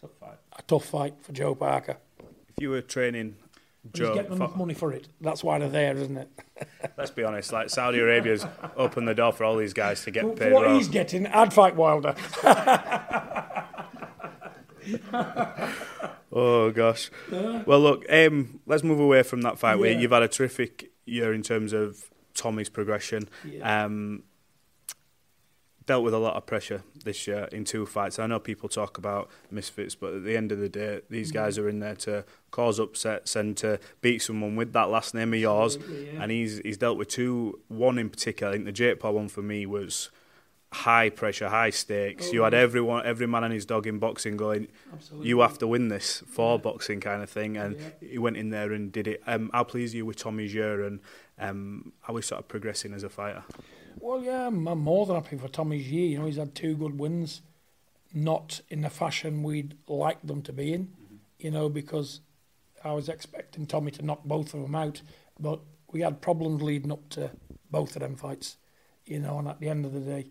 Tough 0.00 0.10
fight. 0.20 0.38
a 0.58 0.62
tough 0.62 0.84
fight 0.84 1.14
for 1.22 1.32
Joe 1.32 1.54
Parker. 1.54 1.96
If 2.20 2.62
you 2.62 2.70
were 2.70 2.82
training 2.82 3.36
But 3.40 3.47
Joe, 3.92 4.08
he's 4.12 4.16
getting 4.22 4.32
enough 4.32 4.56
money 4.56 4.74
for 4.74 4.92
it. 4.92 5.08
That's 5.20 5.42
why 5.44 5.58
they're 5.58 5.68
there, 5.68 5.96
isn't 5.96 6.16
it? 6.16 6.28
let's 6.98 7.10
be 7.10 7.24
honest, 7.24 7.52
like 7.52 7.70
Saudi 7.70 7.98
Arabia's 7.98 8.44
opened 8.76 9.08
the 9.08 9.14
door 9.14 9.32
for 9.32 9.44
all 9.44 9.56
these 9.56 9.72
guys 9.72 10.02
to 10.04 10.10
get 10.10 10.22
For, 10.24 10.32
paid 10.32 10.48
for 10.48 10.54
what 10.54 10.66
well. 10.66 10.76
he's 10.76 10.88
getting, 10.88 11.26
I'd 11.26 11.52
fight 11.52 11.76
Wilder. 11.76 12.14
Oh 16.30 16.70
gosh. 16.70 17.10
Well, 17.30 17.80
look. 17.80 18.04
Um, 18.12 18.60
let's 18.66 18.82
move 18.82 19.00
away 19.00 19.22
from 19.22 19.42
that 19.42 19.58
fight. 19.58 19.76
Where 19.78 19.92
you've 19.92 20.12
had 20.12 20.22
a 20.22 20.28
terrific 20.28 20.90
year 21.06 21.32
in 21.32 21.42
terms 21.42 21.72
of 21.72 22.10
Tommy's 22.34 22.68
progression. 22.68 23.28
Yeah. 23.44 23.84
Um, 23.84 24.24
dealt 25.88 26.04
with 26.04 26.14
a 26.14 26.18
lot 26.18 26.36
of 26.36 26.44
pressure 26.46 26.82
this 27.04 27.26
year 27.26 27.48
in 27.50 27.64
two 27.64 27.84
fights. 27.86 28.18
I 28.18 28.26
know 28.26 28.38
people 28.38 28.68
talk 28.68 28.98
about 28.98 29.28
misfits, 29.50 29.94
but 29.96 30.12
at 30.14 30.22
the 30.24 30.36
end 30.36 30.52
of 30.52 30.58
the 30.58 30.68
day, 30.68 31.00
these 31.10 31.32
guys 31.32 31.56
Mm. 31.56 31.62
are 31.62 31.68
in 31.70 31.78
there 31.80 31.96
to 31.96 32.24
cause 32.52 32.78
upsets 32.78 33.34
and 33.34 33.56
to 33.56 33.80
beat 34.00 34.20
someone 34.22 34.54
with 34.54 34.72
that 34.74 34.90
last 34.90 35.14
name 35.14 35.32
of 35.34 35.40
yours. 35.40 35.76
Absolutely, 35.76 36.06
yeah. 36.12 36.22
And 36.22 36.30
he's 36.30 36.58
he's 36.58 36.76
dealt 36.78 36.98
with 36.98 37.08
two. 37.08 37.58
One 37.68 37.98
in 37.98 38.10
particular, 38.10 38.50
I 38.50 38.54
think 38.54 38.66
the 38.66 38.72
Jake 38.72 39.00
Paul 39.00 39.14
one 39.14 39.28
for 39.28 39.42
me 39.42 39.66
was 39.66 40.10
high 40.70 41.08
pressure, 41.08 41.48
high 41.48 41.70
stakes. 41.70 42.28
Oh, 42.28 42.32
you 42.34 42.42
had 42.42 42.52
everyone, 42.52 43.06
every 43.06 43.26
man 43.26 43.42
and 43.44 43.54
his 43.54 43.64
dog 43.64 43.86
in 43.86 43.98
boxing 43.98 44.36
going, 44.36 44.68
Absolutely. 44.92 45.26
you 45.28 45.40
have 45.40 45.56
to 45.58 45.66
win 45.66 45.88
this 45.88 46.22
for 46.26 46.58
boxing 46.58 47.00
kind 47.00 47.22
of 47.22 47.30
thing. 47.30 47.56
And 47.56 47.76
he 48.02 48.18
went 48.18 48.36
in 48.36 48.50
there 48.50 48.70
and 48.72 48.92
did 48.92 49.08
it. 49.08 49.22
Um, 49.26 49.48
how 49.54 49.64
pleased 49.64 49.94
are 49.94 49.96
you 49.98 50.04
with 50.04 50.16
Tommy's 50.16 50.52
year 50.52 50.82
and 50.84 51.00
um, 51.38 51.92
how 52.02 52.14
he's 52.16 52.26
sort 52.26 52.40
of 52.42 52.48
progressing 52.48 52.92
as 52.92 53.02
a 53.02 53.08
fighter? 53.08 53.44
Well, 53.98 54.22
yeah, 54.22 54.46
I'm, 54.46 54.62
more 54.62 55.06
than 55.06 55.16
happy 55.16 55.36
for 55.36 55.48
Tommy's 55.48 55.90
year. 55.90 56.08
You 56.08 56.18
know, 56.18 56.26
he's 56.26 56.36
had 56.36 56.54
two 56.54 56.76
good 56.76 56.98
wins, 56.98 57.42
not 58.12 58.60
in 58.68 58.82
the 58.82 58.90
fashion 58.90 59.42
we'd 59.42 59.76
like 59.86 60.22
them 60.22 60.42
to 60.42 60.52
be 60.52 60.72
in, 60.72 60.86
mm-hmm. 60.86 61.16
you 61.38 61.50
know, 61.50 61.68
because 61.68 62.20
I 62.84 62.92
was 62.92 63.08
expecting 63.08 63.66
Tommy 63.66 63.90
to 63.92 64.04
knock 64.04 64.24
both 64.24 64.54
of 64.54 64.62
them 64.62 64.74
out, 64.74 65.02
but 65.38 65.60
we 65.90 66.00
had 66.00 66.20
problems 66.20 66.62
leading 66.62 66.92
up 66.92 67.08
to 67.10 67.30
both 67.70 67.96
of 67.96 68.02
them 68.02 68.16
fights, 68.16 68.56
you 69.04 69.18
know, 69.18 69.38
and 69.38 69.48
at 69.48 69.60
the 69.60 69.68
end 69.68 69.84
of 69.84 69.92
the 69.92 70.00
day, 70.00 70.26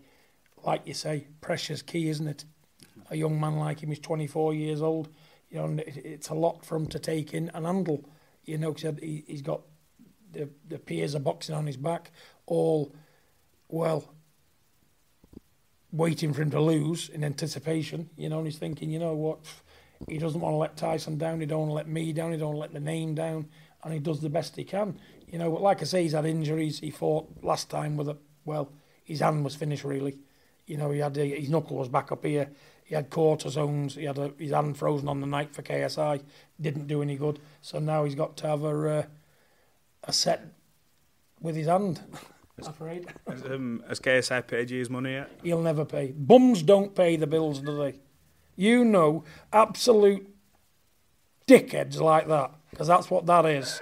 like 0.64 0.82
you 0.86 0.94
say, 0.94 1.26
pressure's 1.40 1.82
key, 1.82 2.08
isn't 2.08 2.26
it? 2.26 2.44
Mm-hmm. 2.82 3.14
A 3.14 3.16
young 3.16 3.40
man 3.40 3.56
like 3.56 3.82
him 3.82 3.92
is 3.92 3.98
24 3.98 4.54
years 4.54 4.82
old, 4.82 5.08
you 5.50 5.58
know, 5.58 5.64
and 5.64 5.80
it, 5.80 5.96
it's 6.04 6.28
a 6.28 6.34
lot 6.34 6.64
for 6.64 6.76
him 6.76 6.86
to 6.88 6.98
take 6.98 7.34
in 7.34 7.50
and 7.54 7.66
handle, 7.66 8.04
you 8.44 8.58
know, 8.58 8.72
because 8.72 8.98
he, 9.00 9.24
he's 9.26 9.42
got 9.42 9.62
the, 10.32 10.48
the 10.68 10.78
peers 10.78 11.14
of 11.14 11.24
boxing 11.24 11.54
on 11.54 11.66
his 11.66 11.76
back, 11.76 12.10
all 12.46 12.92
well, 13.68 14.04
waiting 15.92 16.32
for 16.32 16.42
him 16.42 16.50
to 16.50 16.60
lose 16.60 17.08
in 17.08 17.24
anticipation, 17.24 18.10
you 18.16 18.28
know, 18.28 18.38
and 18.38 18.46
he's 18.46 18.58
thinking, 18.58 18.90
you 18.90 18.98
know 18.98 19.14
what, 19.14 19.38
he 20.06 20.18
doesn't 20.18 20.40
want 20.40 20.52
to 20.52 20.58
let 20.58 20.76
Tyson 20.76 21.18
down, 21.18 21.40
he 21.40 21.46
don't 21.46 21.60
want 21.60 21.70
to 21.70 21.74
let 21.74 21.88
me 21.88 22.12
down, 22.12 22.32
he 22.32 22.38
don't 22.38 22.48
want 22.48 22.56
to 22.56 22.60
let 22.60 22.72
the 22.72 22.80
name 22.80 23.14
down, 23.14 23.48
and 23.82 23.92
he 23.92 23.98
does 23.98 24.20
the 24.20 24.28
best 24.28 24.56
he 24.56 24.64
can, 24.64 24.98
you 25.26 25.38
know. 25.38 25.50
But 25.50 25.62
like 25.62 25.80
I 25.80 25.84
say, 25.84 26.02
he's 26.02 26.12
had 26.12 26.26
injuries. 26.26 26.80
He 26.80 26.90
fought 26.90 27.28
last 27.42 27.70
time 27.70 27.96
with 27.96 28.08
a 28.08 28.16
well, 28.44 28.70
his 29.04 29.20
hand 29.20 29.44
was 29.44 29.54
finished 29.54 29.84
really, 29.84 30.18
you 30.66 30.76
know. 30.76 30.90
He 30.90 31.00
had 31.00 31.16
a, 31.16 31.24
his 31.24 31.48
knuckle 31.48 31.76
was 31.76 31.88
back 31.88 32.12
up 32.12 32.24
here. 32.24 32.50
He 32.84 32.94
had 32.94 33.10
cortisones. 33.10 33.92
He 33.92 34.04
had 34.04 34.18
a, 34.18 34.32
his 34.38 34.52
hand 34.52 34.76
frozen 34.76 35.08
on 35.08 35.20
the 35.20 35.26
night 35.26 35.54
for 35.54 35.62
KSI. 35.62 36.22
Didn't 36.60 36.86
do 36.86 37.02
any 37.02 37.16
good. 37.16 37.38
So 37.60 37.78
now 37.78 38.04
he's 38.04 38.14
got 38.14 38.36
to 38.38 38.46
have 38.48 38.64
a 38.64 38.98
uh, 38.98 39.02
a 40.04 40.12
set 40.12 40.44
with 41.40 41.56
his 41.56 41.66
hand. 41.66 42.00
I'm 42.66 42.70
afraid. 42.70 43.06
Has, 43.28 43.42
um, 43.44 43.82
has 43.88 44.00
KSI 44.00 44.46
paid 44.46 44.70
you 44.70 44.78
his 44.80 44.90
money 44.90 45.12
yet? 45.12 45.30
He'll 45.42 45.60
never 45.62 45.84
pay. 45.84 46.12
Bums 46.16 46.62
don't 46.62 46.94
pay 46.94 47.16
the 47.16 47.26
bills, 47.26 47.60
do 47.60 47.76
they? 47.78 48.00
You 48.56 48.84
know, 48.84 49.24
absolute 49.52 50.28
dickheads 51.46 52.00
like 52.00 52.26
that, 52.28 52.52
because 52.70 52.88
that's 52.88 53.10
what 53.10 53.26
that 53.26 53.46
is. 53.46 53.80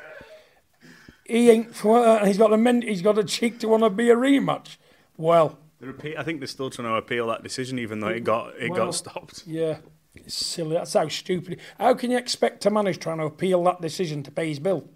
He 1.24 1.50
ain't. 1.50 1.84
and 1.84 2.26
He's 2.26 2.38
got 2.38 2.52
a 2.52 2.56
men, 2.56 2.82
He's 2.82 3.02
got 3.02 3.18
a 3.18 3.24
cheek 3.24 3.58
to 3.60 3.68
want 3.68 3.82
to 3.82 3.90
be 3.90 4.10
a 4.10 4.16
rematch. 4.16 4.76
Well, 5.16 5.58
repeat, 5.80 6.16
I 6.18 6.22
think 6.22 6.40
they're 6.40 6.46
still 6.46 6.70
trying 6.70 6.88
to 6.88 6.94
appeal 6.94 7.26
that 7.28 7.42
decision, 7.42 7.78
even 7.78 8.00
though 8.00 8.08
it 8.08 8.24
got 8.24 8.54
it 8.60 8.70
Well, 8.70 8.86
got 8.86 8.94
stopped. 8.94 9.44
yeah, 9.46 9.78
it's 10.14 10.34
silly. 10.34 10.74
That's 10.74 10.92
how 10.92 11.08
stupid. 11.08 11.58
How 11.78 11.94
can 11.94 12.10
you 12.10 12.18
expect 12.18 12.64
a 12.66 12.70
manager 12.70 13.00
trying 13.00 13.18
to 13.18 13.24
appeal 13.24 13.64
that 13.64 13.80
decision 13.80 14.22
to 14.24 14.30
pay 14.30 14.48
his 14.48 14.58
bill? 14.58 14.88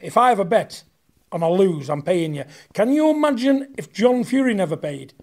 If 0.00 0.16
I 0.16 0.28
have 0.28 0.38
a 0.38 0.44
bet 0.44 0.84
and 1.32 1.44
I 1.44 1.48
lose, 1.48 1.88
I'm 1.88 2.02
paying 2.02 2.34
you. 2.34 2.44
Can 2.74 2.92
you 2.92 3.10
imagine 3.10 3.74
if 3.78 3.92
John 3.92 4.24
Fury 4.24 4.54
never 4.54 4.76
paid? 4.76 5.14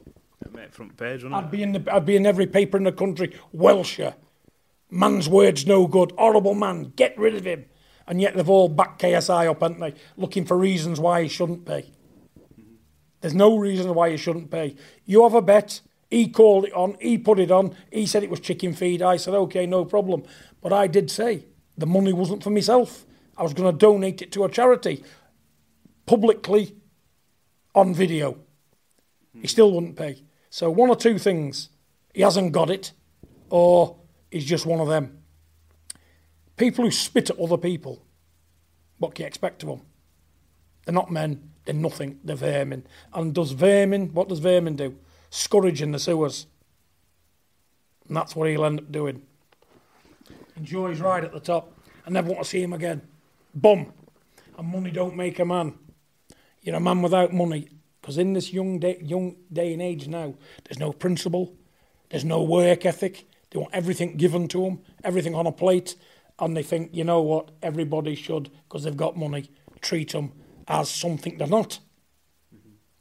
Front 0.71 0.97
page, 0.97 1.23
I'd 1.23 1.49
be 1.49 1.63
in 1.63 1.71
the, 1.71 1.93
I'd 1.93 2.05
be 2.05 2.15
in 2.15 2.25
every 2.25 2.45
paper 2.45 2.77
in 2.77 2.83
the 2.83 2.91
country. 2.91 3.33
Welsher, 3.55 4.15
man's 4.91 5.27
word's 5.29 5.65
no 5.65 5.87
good. 5.87 6.11
Horrible 6.17 6.53
man. 6.53 6.93
Get 6.95 7.17
rid 7.17 7.35
of 7.35 7.45
him. 7.45 7.65
And 8.07 8.21
yet 8.21 8.35
they've 8.35 8.49
all 8.49 8.69
backed 8.69 9.01
KSI 9.01 9.49
up, 9.49 9.61
haven't 9.61 9.79
they? 9.79 9.93
Looking 10.17 10.45
for 10.45 10.57
reasons 10.57 10.99
why 10.99 11.23
he 11.23 11.29
shouldn't 11.29 11.65
pay. 11.65 11.91
There's 13.21 13.33
no 13.33 13.57
reason 13.57 13.93
why 13.93 14.11
he 14.11 14.17
shouldn't 14.17 14.51
pay. 14.51 14.75
You 15.05 15.23
have 15.23 15.33
a 15.33 15.41
bet. 15.41 15.81
He 16.09 16.29
called 16.29 16.65
it 16.65 16.73
on. 16.73 16.95
He 17.01 17.17
put 17.17 17.39
it 17.39 17.51
on. 17.51 17.75
He 17.91 18.05
said 18.05 18.23
it 18.23 18.29
was 18.29 18.39
chicken 18.39 18.73
feed. 18.73 19.01
I 19.01 19.17
said, 19.17 19.33
okay, 19.33 19.65
no 19.65 19.83
problem. 19.83 20.23
But 20.61 20.73
I 20.73 20.87
did 20.87 21.09
say 21.09 21.45
the 21.77 21.87
money 21.87 22.13
wasn't 22.13 22.43
for 22.43 22.49
myself. 22.49 23.05
I 23.37 23.43
was 23.43 23.53
going 23.53 23.71
to 23.71 23.77
donate 23.77 24.21
it 24.21 24.31
to 24.33 24.43
a 24.43 24.49
charity 24.49 25.03
publicly 26.07 26.75
on 27.75 27.93
video. 27.93 28.39
He 29.33 29.41
hmm. 29.41 29.45
still 29.45 29.71
wouldn't 29.71 29.95
pay. 29.95 30.23
So 30.49 30.71
one 30.71 30.89
or 30.89 30.95
two 30.95 31.19
things. 31.19 31.69
He 32.13 32.23
hasn't 32.23 32.51
got 32.51 32.71
it, 32.71 32.93
or 33.51 33.97
he's 34.31 34.45
just 34.45 34.65
one 34.65 34.79
of 34.79 34.87
them. 34.87 35.19
People 36.55 36.83
who 36.85 36.89
spit 36.89 37.29
at 37.29 37.37
other 37.37 37.57
people, 37.57 38.01
what 38.97 39.13
can 39.13 39.23
you 39.23 39.27
expect 39.27 39.61
of 39.61 39.69
them? 39.69 39.81
They're 40.83 40.95
not 40.95 41.11
men, 41.11 41.51
they're 41.65 41.75
nothing, 41.75 42.19
they're 42.23 42.35
vermin. 42.35 42.87
And 43.13 43.35
does 43.35 43.51
vermin, 43.51 44.15
what 44.15 44.29
does 44.29 44.39
vermin 44.39 44.75
do? 44.75 44.97
Scourge 45.29 45.83
in 45.83 45.91
the 45.91 45.99
sewers. 45.99 46.47
And 48.07 48.17
that's 48.17 48.35
what 48.35 48.49
he'll 48.49 48.65
end 48.65 48.79
up 48.79 48.91
doing. 48.91 49.21
Enjoy 50.55 50.89
his 50.89 51.01
ride 51.01 51.23
at 51.23 51.33
the 51.33 51.39
top. 51.39 51.71
I 52.05 52.09
never 52.09 52.29
want 52.29 52.41
to 52.41 52.49
see 52.49 52.63
him 52.63 52.73
again. 52.73 53.01
Bum. 53.53 53.93
And 54.57 54.67
money 54.67 54.89
don't 54.89 55.15
make 55.15 55.37
a 55.37 55.45
man. 55.45 55.77
You're 56.67 56.75
a 56.75 56.81
man 56.81 57.01
without 57.01 57.31
money. 57.33 57.69
Because 58.01 58.17
in 58.17 58.33
this 58.33 58.51
young 58.51 58.77
day, 58.79 58.97
young 59.01 59.37
day 59.53 59.71
and 59.71 59.81
age 59.81 60.09
now, 60.09 60.33
there's 60.65 60.77
no 60.79 60.91
principle, 60.91 61.55
there's 62.09 62.25
no 62.25 62.43
work 62.43 62.85
ethic. 62.85 63.25
They 63.51 63.59
want 63.59 63.73
everything 63.73 64.17
given 64.17 64.49
to 64.49 64.63
them, 64.63 64.79
everything 65.01 65.33
on 65.33 65.47
a 65.47 65.51
plate, 65.53 65.95
and 66.39 66.57
they 66.57 66.63
think, 66.63 66.89
you 66.93 67.05
know 67.05 67.21
what, 67.21 67.51
everybody 67.63 68.15
should, 68.15 68.51
because 68.67 68.83
they've 68.83 68.97
got 68.97 69.15
money, 69.15 69.49
treat 69.79 70.11
them 70.11 70.33
as 70.67 70.89
something 70.89 71.37
they're 71.37 71.47
not. 71.47 71.79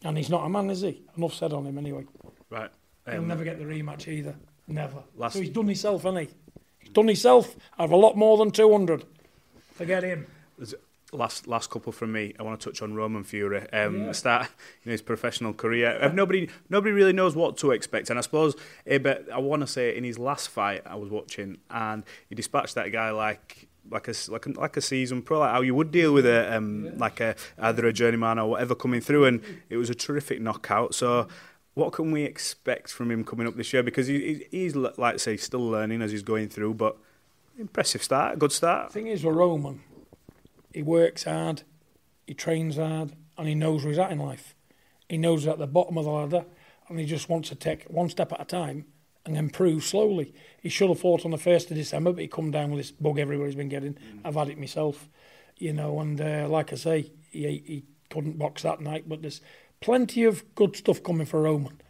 And 0.05 0.17
he's 0.17 0.31
not 0.31 0.45
a 0.47 0.49
man, 0.49 0.71
is 0.71 0.83
he? 0.83 1.03
Enough 1.17 1.35
said 1.35 1.53
on 1.53 1.67
him 1.67 1.77
anyway. 1.77 2.05
Right. 2.51 2.71
He'll 3.07 3.17
Um, 3.19 3.27
never 3.27 3.43
get 3.43 3.59
the 3.59 3.65
rematch 3.65 4.07
either. 4.07 4.37
Never. 4.69 5.03
Last- 5.17 5.33
So 5.33 5.41
he's 5.41 5.51
done 5.51 5.67
himself, 5.67 6.05
hasn't 6.05 6.29
he? 6.29 6.35
He's 6.79 6.91
done 6.93 7.09
himself. 7.09 7.57
I 7.77 7.83
have 7.83 7.91
a 7.91 7.97
lot 7.97 8.17
more 8.17 8.37
than 8.39 8.53
200. 8.53 9.05
Forget 9.73 10.05
him. 10.05 10.27
Last 11.13 11.47
last 11.47 11.71
couple 11.71 11.93
from 11.93 12.13
me. 12.13 12.35
I 12.39 12.43
want 12.43 12.61
to 12.61 12.69
touch 12.69 12.83
on 12.83 12.95
Roman 12.95 13.23
Fury. 13.23 13.71
Um, 13.73 14.13
Start 14.13 14.49
you 14.83 14.91
know, 14.91 14.93
his 14.93 15.03
professional 15.03 15.53
career. 15.55 15.99
Uh, 16.01 16.09
nobody 16.09 16.49
nobody 16.69 16.93
really 16.93 17.13
knows 17.13 17.37
what 17.37 17.57
to 17.59 17.71
expect, 17.71 18.11
and 18.11 18.19
I 18.19 18.23
suppose. 18.23 18.57
eh, 18.87 18.99
but 18.99 19.31
I 19.33 19.39
want 19.39 19.63
to 19.63 19.69
say 19.69 19.97
in 19.97 20.03
his 20.03 20.19
last 20.19 20.49
fight 20.49 20.83
I 20.85 20.97
was 20.97 21.09
watching, 21.11 21.59
and 21.71 22.03
he 22.29 22.35
dispatched 22.35 22.75
that 22.75 22.91
guy 22.93 23.11
like. 23.11 23.69
Like 23.89 24.09
a 24.09 24.15
like 24.33 24.47
a, 24.47 24.51
like 24.51 24.77
a 24.77 24.81
season 24.81 25.23
pro, 25.23 25.39
like 25.39 25.53
how 25.53 25.61
you 25.61 25.73
would 25.73 25.93
deal 25.93 26.13
with 26.13 26.27
a 26.27 26.57
um, 26.57 26.99
like 26.99 27.21
a 27.21 27.37
either 27.57 27.87
a 27.87 27.93
journeyman 27.93 28.37
or 28.37 28.51
whatever 28.51 28.75
coming 28.75 29.01
through, 29.01 29.27
and 29.27 29.41
it 29.71 29.77
was 29.77 29.89
a 29.89 29.95
terrific 29.95 30.41
knockout. 30.41 30.93
So, 30.93 31.29
what 31.75 31.93
can 31.93 32.11
we 32.11 32.25
expect 32.25 32.91
from 32.91 33.13
him 33.13 33.23
coming 33.23 33.47
up 33.47 33.55
this 33.55 33.73
year? 33.73 33.85
Because 33.85 34.09
he, 34.09 34.19
he, 34.19 34.47
he's 34.51 34.75
like 34.75 34.99
I 35.15 35.17
say, 35.19 35.37
still 35.37 35.65
learning 35.71 36.03
as 36.03 36.11
he's 36.11 36.25
going 36.25 36.49
through, 36.49 36.75
but 36.75 36.97
impressive 37.61 38.03
start, 38.03 38.41
good 38.41 38.51
start. 38.51 38.91
thing 38.91 39.07
is 39.07 39.23
with 39.25 39.37
Roman, 39.37 39.81
he 40.77 40.83
works 40.83 41.25
hard, 41.25 41.63
he 42.27 42.35
trains 42.35 42.77
hard, 42.77 43.15
and 43.39 43.49
he 43.49 43.55
knows 43.55 43.83
where 43.83 43.93
he's 43.93 43.99
at 43.99 44.13
in 44.13 44.19
life. 44.19 44.55
He 45.09 45.17
knows 45.17 45.41
he's 45.41 45.49
at 45.49 45.59
the 45.59 45.67
bottom 45.67 45.97
of 45.97 46.05
the 46.05 46.11
ladder, 46.11 46.45
and 46.87 47.01
he 47.01 47.07
just 47.07 47.31
wants 47.31 47.49
to 47.49 47.55
take 47.55 47.85
one 47.85 48.11
step 48.11 48.31
at 48.31 48.43
a 48.43 48.45
time 48.45 48.85
and 49.25 49.39
improve 49.39 49.85
slowly. 49.85 50.35
He 50.61 50.69
should 50.69 50.91
have 50.91 51.01
fought 51.01 51.25
on 51.25 51.31
the 51.31 51.39
1st 51.39 51.71
of 51.71 51.79
December, 51.79 52.13
but 52.13 52.21
he 52.21 52.29
come 52.29 52.51
down 52.51 52.73
with 52.73 52.81
this 52.81 52.91
bug 52.91 53.19
everywhere 53.19 53.47
he's 53.47 53.57
been 53.57 53.71
getting. 53.71 53.97
I've 54.23 54.35
had 54.35 54.51
it 54.51 54.59
myself, 54.59 55.09
you 55.57 55.73
know, 55.73 55.99
and 55.99 56.21
uh, 56.21 56.47
like 56.47 56.75
I 56.75 56.77
say, 56.77 57.11
he, 57.31 57.63
he 57.65 57.85
couldn't 58.11 58.39
box 58.39 58.61
that 58.65 58.83
night, 58.83 59.09
but 59.09 59.23
there's 59.23 59.41
plenty 59.81 60.25
of 60.25 60.55
good 60.57 60.77
stuff 60.77 61.03
coming 61.03 61.25
for 61.25 61.41
Roman. 61.41 61.81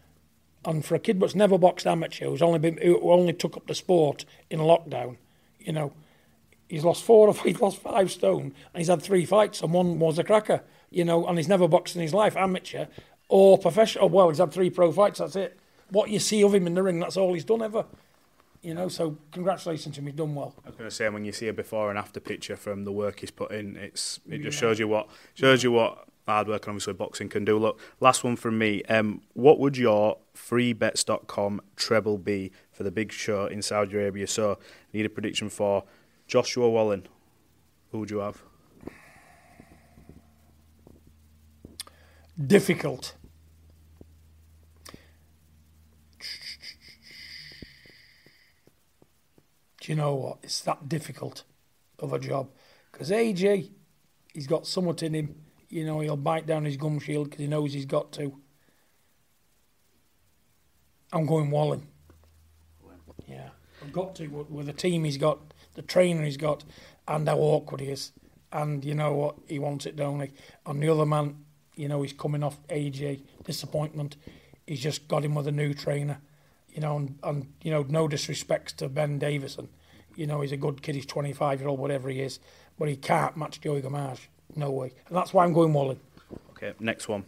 And 0.65 0.85
for 0.85 0.95
a 0.95 1.01
kid 1.01 1.19
that's 1.19 1.35
never 1.35 1.59
boxed 1.59 1.89
amateur, 1.89 2.27
who's 2.27 2.41
only 2.41 2.61
been 2.61 2.77
who 2.77 3.01
only 3.11 3.33
took 3.33 3.57
up 3.57 3.67
the 3.67 3.75
sport 3.75 4.25
in 4.49 4.61
lockdown, 4.61 5.17
you 5.59 5.73
know, 5.73 5.93
he's 6.69 6.85
lost 6.85 7.05
four 7.05 7.29
or 7.29 7.35
he's 7.45 7.61
lost 7.61 7.79
five 7.79 8.11
stone 8.11 8.55
and 8.73 8.79
he's 8.79 8.89
had 8.89 9.03
three 9.03 9.25
fights 9.25 9.63
and 9.63 9.73
one 9.73 9.99
was 9.99 10.19
a 10.19 10.25
cracker, 10.25 10.63
you 10.91 11.05
know, 11.05 11.27
and 11.27 11.39
he's 11.39 11.49
never 11.49 11.69
boxed 11.69 11.97
in 11.97 12.03
his 12.03 12.15
life, 12.15 12.37
amateur 12.37 12.87
or 13.29 13.59
professional. 13.59 14.09
Well, 14.09 14.29
he's 14.29 14.39
had 14.39 14.53
three 14.53 14.71
pro 14.71 14.93
fights. 14.93 15.19
That's 15.19 15.37
it. 15.37 15.59
What 15.91 16.11
you 16.11 16.19
see 16.19 16.43
of 16.43 16.55
him 16.55 16.67
in 16.67 16.75
the 16.75 16.83
ring, 16.83 17.01
that's 17.01 17.17
all 17.17 17.35
he's 17.35 17.45
done 17.45 17.63
ever. 17.63 17.85
You 18.63 18.75
know, 18.75 18.89
so 18.89 19.17
congratulations 19.31 19.95
to 19.95 20.01
him. 20.01 20.07
He's 20.07 20.17
done 20.17 20.35
well. 20.35 20.55
I 20.65 20.71
was 20.71 20.77
going 20.77 20.91
to 20.91 20.95
say 20.95 21.09
when 21.09 21.25
you 21.25 21.33
see 21.33 21.47
a 21.47 21.53
before 21.53 21.91
and 21.91 21.99
after 21.99 22.19
picture 22.19 22.57
from 22.57 22.85
the 22.85 22.91
work 22.91 23.21
he's 23.21 23.31
put 23.31 23.53
in, 23.53 23.77
it's 23.77 24.19
it 24.29 24.39
just 24.39 24.59
shows 24.59 24.79
you 24.79 24.89
what 24.89 25.09
shows 25.35 25.63
you 25.63 25.71
what 25.71 26.09
hard 26.27 26.49
work 26.49 26.67
and 26.67 26.71
obviously 26.71 26.93
boxing 26.93 27.29
can 27.29 27.45
do. 27.45 27.59
Look, 27.59 27.79
last 28.01 28.25
one 28.25 28.35
from 28.35 28.59
me. 28.59 28.83
Um, 28.85 29.23
what 29.35 29.61
would 29.61 29.77
your 29.77 30.19
freebets.com 30.35 31.61
treble 31.77 32.19
be 32.19 32.51
for 32.73 32.83
the 32.83 32.91
big 32.91 33.13
show 33.13 33.47
in 33.47 33.63
Saudi 33.63 33.95
Arabia? 33.95 34.27
So, 34.27 34.59
need 34.93 35.07
a 35.07 35.11
prediction 35.11 35.49
for 35.49 35.85
Joshua 36.27 36.69
Wallin. 36.69 37.07
Who 37.91 38.01
would 38.01 38.11
you 38.11 38.19
have? 38.19 38.43
Difficult. 42.45 43.15
Do 49.81 49.93
you 49.93 49.97
know 49.97 50.15
what? 50.15 50.39
It's 50.43 50.61
that 50.63 50.89
difficult 50.89 51.45
of 52.01 52.13
a 52.13 52.19
job. 52.19 52.51
Because 52.91 53.11
AJ, 53.11 53.71
he's 54.35 54.47
got 54.47 54.67
somewhat 54.67 55.03
in 55.03 55.15
him. 55.15 55.37
You 55.69 55.85
know, 55.87 56.01
he'll 56.01 56.17
bite 56.17 56.47
down 56.47 56.65
his 56.65 56.77
gum 56.77 56.99
shield 56.99 57.31
because 57.31 57.41
he 57.41 57.47
knows 57.47 57.73
he's 57.73 57.87
got 57.87 58.13
to. 58.13 58.37
I'm 61.13 61.25
going 61.25 61.51
Wallin. 61.51 61.87
Yeah, 63.27 63.51
I've 63.83 63.93
got 63.93 64.15
to 64.17 64.27
with, 64.27 64.51
with 64.51 64.67
the 64.67 64.73
team 64.73 65.05
he's 65.05 65.17
got, 65.17 65.39
the 65.77 65.83
trainer 65.83 66.25
he's 66.25 66.37
got, 66.37 66.65
and 67.07 67.29
how 67.29 67.39
awkward 67.39 67.81
he 67.81 67.89
is. 67.89 68.13
And 68.53 68.85
you 68.85 68.95
know 68.95 69.13
what? 69.13 69.37
He 69.47 69.59
wants 69.59 69.87
it, 69.87 69.97
don't 69.97 70.21
he? 70.21 70.31
And 70.65 70.83
the 70.83 70.89
other 70.89 71.07
man, 71.07 71.45
you 71.75 71.89
know, 71.89 72.03
he's 72.03 72.13
coming 72.13 72.43
off 72.43 72.59
AJ 72.69 73.23
disappointment. 73.45 74.17
He's 74.67 74.81
just 74.81 75.07
got 75.09 75.25
him 75.25 75.35
with 75.35 75.47
a 75.47 75.53
new 75.53 75.75
trainer. 75.75 76.19
You 76.73 76.81
know, 76.81 76.97
and, 76.97 77.19
and 77.23 77.53
you 77.63 77.71
know, 77.71 77.85
no 77.89 78.09
disrespect 78.09 78.79
to 78.79 78.89
Ben 78.89 79.19
Davison. 79.19 79.69
You 80.15 80.27
know, 80.27 80.41
he's 80.41 80.53
a 80.53 80.57
good 80.57 80.83
kid. 80.83 80.95
He's 80.95 81.07
25 81.07 81.61
year 81.61 81.69
old, 81.69 81.79
whatever 81.79 82.09
he 82.09 82.21
is, 82.21 82.39
but 82.79 82.89
he 82.89 82.97
can't 82.97 83.37
match 83.37 83.61
Joey 83.61 83.83
Gamache. 83.83 84.27
No 84.55 84.71
way. 84.71 84.93
And 85.09 85.17
that's 85.17 85.33
why 85.33 85.45
I'm 85.45 85.53
going 85.53 85.73
Wallin. 85.73 86.01
Okay, 86.51 86.73
next 86.81 87.09
one. 87.09 87.25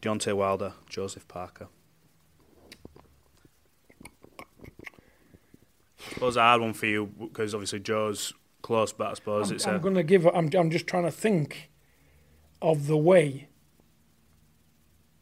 Deontay 0.00 0.34
Wilder, 0.34 0.74
Joseph 0.88 1.28
Parker. 1.28 1.68
I 6.06 6.14
suppose 6.14 6.36
a 6.36 6.40
hard 6.40 6.60
one 6.60 6.72
for 6.72 6.86
you 6.86 7.06
because 7.06 7.54
obviously 7.54 7.80
Joe's 7.80 8.32
close, 8.62 8.92
but 8.92 9.10
I 9.10 9.14
suppose 9.14 9.50
I'm, 9.50 9.56
it's 9.56 9.66
I'm 9.66 9.76
a 9.76 9.78
going 9.78 9.94
to 9.94 10.02
give. 10.02 10.26
I'm, 10.26 10.50
I'm 10.54 10.70
just 10.70 10.86
trying 10.86 11.04
to 11.04 11.10
think 11.10 11.70
of 12.60 12.86
the 12.86 12.96
way 12.96 13.48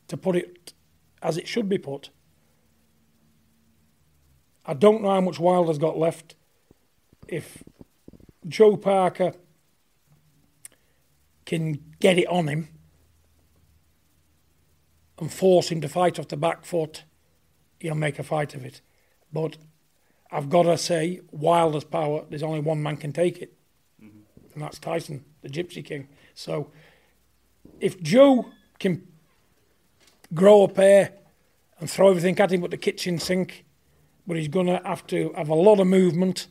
to 0.09 0.17
put 0.17 0.37
it 0.37 0.73
as 1.23 1.37
it 1.37 1.49
should 1.49 1.69
be 1.69 1.79
put. 1.79 2.11
I 4.67 4.75
don't 4.75 5.03
know 5.03 5.11
how 5.11 5.21
much 5.21 5.39
Wilder's 5.39 5.79
got 5.79 5.99
left. 5.99 6.35
If 7.29 7.63
Joe 8.47 8.77
Parker 8.77 9.33
can 11.47 11.79
get 11.99 12.19
it 12.19 12.27
on 12.27 12.49
him 12.49 12.69
and 15.19 15.33
force 15.33 15.71
him 15.71 15.81
to 15.81 15.89
fight 15.89 16.19
off 16.19 16.29
the 16.29 16.37
back 16.37 16.65
foot, 16.65 17.05
he'll 17.79 17.95
make 17.95 18.19
a 18.19 18.23
fight 18.23 18.55
of 18.55 18.65
it. 18.65 18.81
But 19.33 19.57
I've 20.33 20.49
got 20.49 20.63
to 20.63 20.79
say, 20.79 21.21
Wilder's 21.33 21.85
power, 21.85 22.25
there's 22.29 22.43
only 22.43 22.61
one 22.61 22.83
man 22.83 22.97
can 22.97 23.13
take 23.13 23.39
it, 23.43 23.53
and 24.01 24.63
that's 24.63 24.79
Tyson, 24.79 25.25
the 25.43 25.49
Gypsy 25.49 25.85
King. 25.85 26.09
So 26.35 26.71
if 27.81 28.01
Joe 28.03 28.47
can 28.79 29.07
grow 30.33 30.63
a 30.63 30.69
pair 30.69 31.13
and 31.81 31.91
throw 31.91 32.11
everything 32.11 32.39
at 32.39 32.53
him 32.53 32.61
but 32.61 32.71
the 32.71 32.77
kitchen 32.77 33.19
sink, 33.19 33.65
but 34.27 34.37
he's 34.37 34.49
going 34.49 34.67
to 34.67 34.81
have 34.85 35.07
to 35.09 35.33
have 35.37 35.49
a 35.49 35.55
lot 35.55 35.81
of 35.81 35.87
movement, 35.87 36.47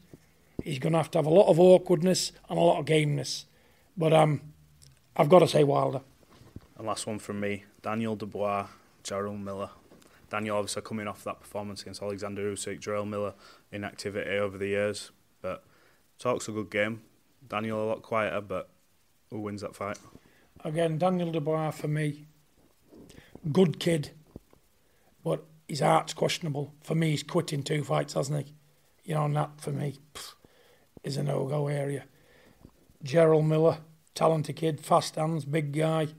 he's 0.64 0.80
going 0.80 0.94
to 0.94 1.00
have 1.00 1.12
to 1.12 1.18
have 1.18 1.26
a 1.26 1.30
lot 1.30 1.48
of 1.48 1.60
awkwardness 1.60 2.32
and 2.50 2.58
a 2.58 2.62
lot 2.62 2.80
of 2.80 2.86
gameness. 2.86 3.46
But 3.98 4.14
um, 4.14 4.42
I've 5.16 5.30
got 5.30 5.40
to 5.40 5.48
say 5.48 5.64
Wilder. 5.64 6.02
And 6.78 6.88
last 6.88 7.08
one 7.08 7.20
from 7.20 7.40
me, 7.40 7.66
Daniel 7.82 8.16
Dubois, 8.16 8.68
Jarrell 9.04 9.42
Miller. 9.42 9.70
Daniel 10.30 10.58
obviously 10.58 10.82
coming 10.82 11.08
off 11.08 11.24
that 11.24 11.40
performance 11.40 11.82
against 11.82 12.02
Alexander 12.02 12.52
Usyk, 12.52 12.80
Jarrell 12.80 13.08
Miller 13.08 13.34
inactivity 13.72 14.38
over 14.38 14.58
the 14.58 14.68
years, 14.68 15.12
but 15.42 15.64
talks 16.18 16.48
a 16.48 16.52
good 16.52 16.70
game. 16.70 17.02
Daniel 17.48 17.84
a 17.84 17.86
lot 17.86 18.02
quieter, 18.02 18.42
but 18.42 18.70
who 19.30 19.40
wins 19.40 19.62
that 19.62 19.76
fight? 19.76 19.98
Again, 20.64 20.98
Daniel 20.98 21.32
Dubois 21.32 21.72
for 21.72 21.88
me, 21.88 22.26
good 23.52 23.80
kid, 23.80 24.12
but 25.24 25.46
his 25.68 25.80
heart's 25.80 26.14
questionable. 26.14 26.74
For 26.84 26.96
me, 26.96 27.12
he's 27.12 27.24
quit 27.24 27.54
in 27.54 27.64
two 27.64 27.84
fights, 27.84 28.14
hasn't 28.14 28.46
he? 28.46 28.54
You 29.06 29.16
know, 29.16 29.26
and 29.26 29.36
that 29.36 29.62
for 29.62 29.72
me 29.72 29.96
pff, 30.14 30.34
is 31.04 31.18
a 31.18 31.24
no 31.24 31.46
go 31.46 31.68
area. 31.68 32.04
Jarrell 33.04 33.46
Miller, 33.46 33.78
talented 34.14 34.58
kid, 34.58 34.82
fast 34.82 35.16
hands, 35.16 35.46
big 35.46 35.72
guy. 35.72 36.10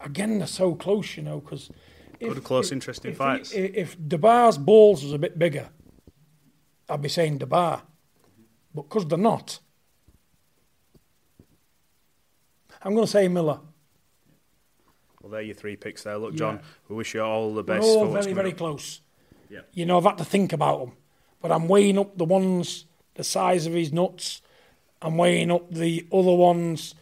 Again, 0.00 0.38
they're 0.38 0.46
so 0.46 0.74
close, 0.74 1.16
you 1.16 1.22
know, 1.22 1.40
because. 1.40 1.70
Good, 2.20 2.42
close, 2.42 2.72
interesting 2.72 3.14
fights. 3.14 3.52
If, 3.52 3.74
if 3.74 3.96
Dubois's 3.98 4.58
balls 4.58 5.04
was 5.04 5.12
a 5.12 5.18
bit 5.18 5.38
bigger, 5.38 5.68
I'd 6.88 7.00
be 7.02 7.08
saying 7.08 7.38
DeBar. 7.38 7.82
But 8.74 8.82
because 8.82 9.06
they're 9.06 9.16
not, 9.18 9.60
I'm 12.82 12.94
going 12.94 13.06
to 13.06 13.10
say 13.10 13.28
Miller. 13.28 13.60
Well, 15.22 15.30
there 15.30 15.40
are 15.40 15.44
your 15.44 15.54
three 15.54 15.76
picks 15.76 16.04
there. 16.04 16.16
Look, 16.18 16.34
John, 16.34 16.56
Yeah. 16.56 16.62
we 16.88 16.96
wish 16.96 17.14
you 17.14 17.22
all 17.22 17.50
the 17.50 17.62
We're 17.62 17.76
best. 17.78 17.84
all 17.86 18.06
very, 18.06 18.32
very 18.32 18.50
up. 18.52 18.56
close. 18.58 19.00
Yeah. 19.50 19.60
You 19.72 19.86
know, 19.86 19.98
I've 19.98 20.04
had 20.04 20.18
to 20.18 20.24
think 20.24 20.52
about 20.52 20.80
them. 20.80 20.92
But 21.40 21.52
I'm 21.52 21.68
weighing 21.68 21.98
up 21.98 22.16
the 22.18 22.24
ones, 22.24 22.86
the 23.14 23.24
size 23.24 23.66
of 23.66 23.72
his 23.72 23.92
nuts. 23.92 24.42
I'm 25.02 25.16
weighing 25.16 25.50
up 25.50 25.70
the 25.70 26.06
other 26.12 26.32
ones. 26.34 26.94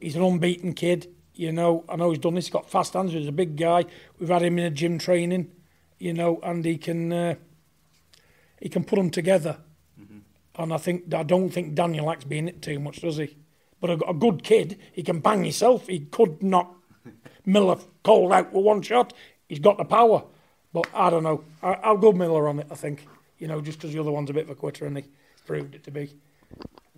He's 0.00 0.16
an 0.16 0.22
unbeaten 0.22 0.72
kid. 0.74 1.08
You 1.34 1.52
know, 1.52 1.84
I 1.88 1.96
know 1.96 2.10
he's 2.10 2.18
done 2.18 2.34
this. 2.34 2.46
He's 2.46 2.52
got 2.52 2.70
fast 2.70 2.92
hands. 2.92 3.12
He's 3.12 3.28
a 3.28 3.32
big 3.32 3.56
guy. 3.56 3.84
We've 4.18 4.28
had 4.28 4.42
him 4.42 4.58
in 4.58 4.64
a 4.64 4.70
gym 4.70 4.98
training. 4.98 5.50
You 5.98 6.12
know, 6.12 6.40
and 6.42 6.64
he 6.64 6.78
can 6.78 7.12
uh, 7.12 7.34
he 8.60 8.68
can 8.68 8.84
put 8.84 8.96
them 8.96 9.10
together. 9.10 9.58
And 10.56 10.72
I 10.74 10.76
think 10.76 11.14
I 11.14 11.22
don't 11.22 11.50
think 11.50 11.74
Daniel 11.74 12.06
likes 12.06 12.24
being 12.24 12.48
it 12.48 12.60
too 12.60 12.78
much, 12.78 13.00
does 13.00 13.16
he? 13.16 13.36
But 13.80 13.90
a, 13.90 14.10
a 14.10 14.14
good 14.14 14.42
kid, 14.44 14.78
he 14.92 15.02
can 15.02 15.20
bang 15.20 15.44
himself. 15.44 15.86
He 15.86 16.00
could 16.00 16.42
knock 16.42 16.76
Miller 17.46 17.78
cold 18.04 18.32
out 18.32 18.52
with 18.52 18.64
one 18.64 18.82
shot. 18.82 19.12
He's 19.48 19.58
got 19.58 19.78
the 19.78 19.84
power. 19.84 20.24
But 20.72 20.86
I 20.94 21.10
don't 21.10 21.22
know. 21.22 21.44
I, 21.62 21.74
I'll 21.74 21.96
go 21.96 22.12
Miller 22.12 22.48
on 22.48 22.60
it. 22.60 22.66
I 22.70 22.74
think. 22.74 23.06
You 23.38 23.48
know, 23.48 23.60
just 23.60 23.78
because 23.78 23.92
the 23.92 24.00
other 24.00 24.12
one's 24.12 24.30
a 24.30 24.32
bit 24.32 24.44
of 24.44 24.50
a 24.50 24.54
quitter, 24.54 24.86
and 24.86 24.96
he 24.96 25.04
proved 25.46 25.74
it 25.74 25.82
to 25.84 25.90
be. 25.90 26.14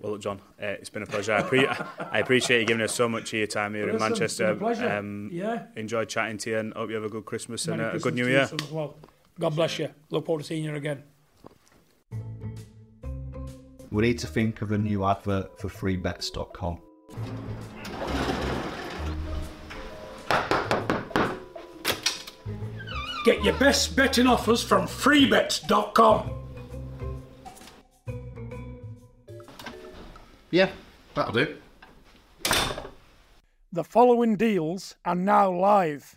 Well, 0.04 0.12
look, 0.12 0.20
John, 0.20 0.38
uh, 0.62 0.66
it's 0.66 0.90
been 0.90 1.02
a 1.02 1.06
pleasure. 1.06 1.32
I, 1.32 1.40
pre- 1.42 1.66
I 1.66 2.18
appreciate 2.18 2.60
you 2.60 2.66
giving 2.66 2.82
us 2.82 2.94
so 2.94 3.08
much 3.08 3.32
of 3.32 3.38
your 3.38 3.46
time 3.46 3.72
here 3.72 3.88
in 3.88 3.94
Listen, 3.98 4.12
it's 4.12 4.36
been 4.36 4.48
Manchester. 4.48 4.50
a 4.50 4.56
pleasure. 4.56 4.98
Um, 4.98 5.30
Yeah. 5.32 5.62
Enjoyed 5.76 6.10
chatting 6.10 6.36
to 6.38 6.50
you 6.50 6.58
and 6.58 6.74
hope 6.74 6.90
you 6.90 6.96
have 6.96 7.04
a 7.04 7.08
good 7.08 7.24
Christmas 7.24 7.66
and 7.68 7.78
Merry 7.78 7.92
uh, 7.92 7.96
a 7.96 7.98
good 8.00 8.14
New 8.14 8.24
to 8.24 8.30
Year. 8.30 8.46
son, 8.46 8.58
as 8.62 8.70
well. 8.70 8.96
God 9.40 9.56
bless 9.56 9.78
you. 9.78 9.88
Look 10.10 10.26
forward 10.26 10.42
to 10.42 10.46
seeing 10.46 10.62
you 10.64 10.74
again. 10.74 11.04
We 13.90 14.02
need 14.02 14.18
to 14.18 14.26
think 14.26 14.60
of 14.60 14.72
a 14.72 14.78
new 14.78 15.06
advert 15.06 15.58
for 15.58 15.68
freebets.com. 15.70 16.80
Get 23.24 23.42
your 23.42 23.54
best 23.58 23.96
betting 23.96 24.26
offers 24.26 24.62
from 24.62 24.86
freebets.com. 24.86 26.30
Yeah, 30.54 30.70
that'll 31.16 31.32
do. 31.32 31.56
The 33.72 33.82
following 33.82 34.36
deals 34.36 34.94
are 35.04 35.16
now 35.16 35.50
live. 35.50 36.16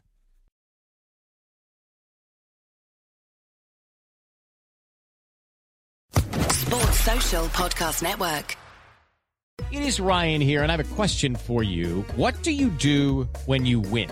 Sports 6.13 6.99
Social 6.99 7.45
Podcast 7.47 8.03
Network. 8.03 8.55
It 9.71 9.81
is 9.81 9.99
Ryan 9.99 10.39
here, 10.39 10.61
and 10.61 10.71
I 10.71 10.77
have 10.77 10.91
a 10.91 10.95
question 10.95 11.35
for 11.35 11.63
you. 11.63 12.05
What 12.15 12.43
do 12.43 12.51
you 12.51 12.69
do 12.69 13.27
when 13.47 13.65
you 13.65 13.79
win? 13.79 14.11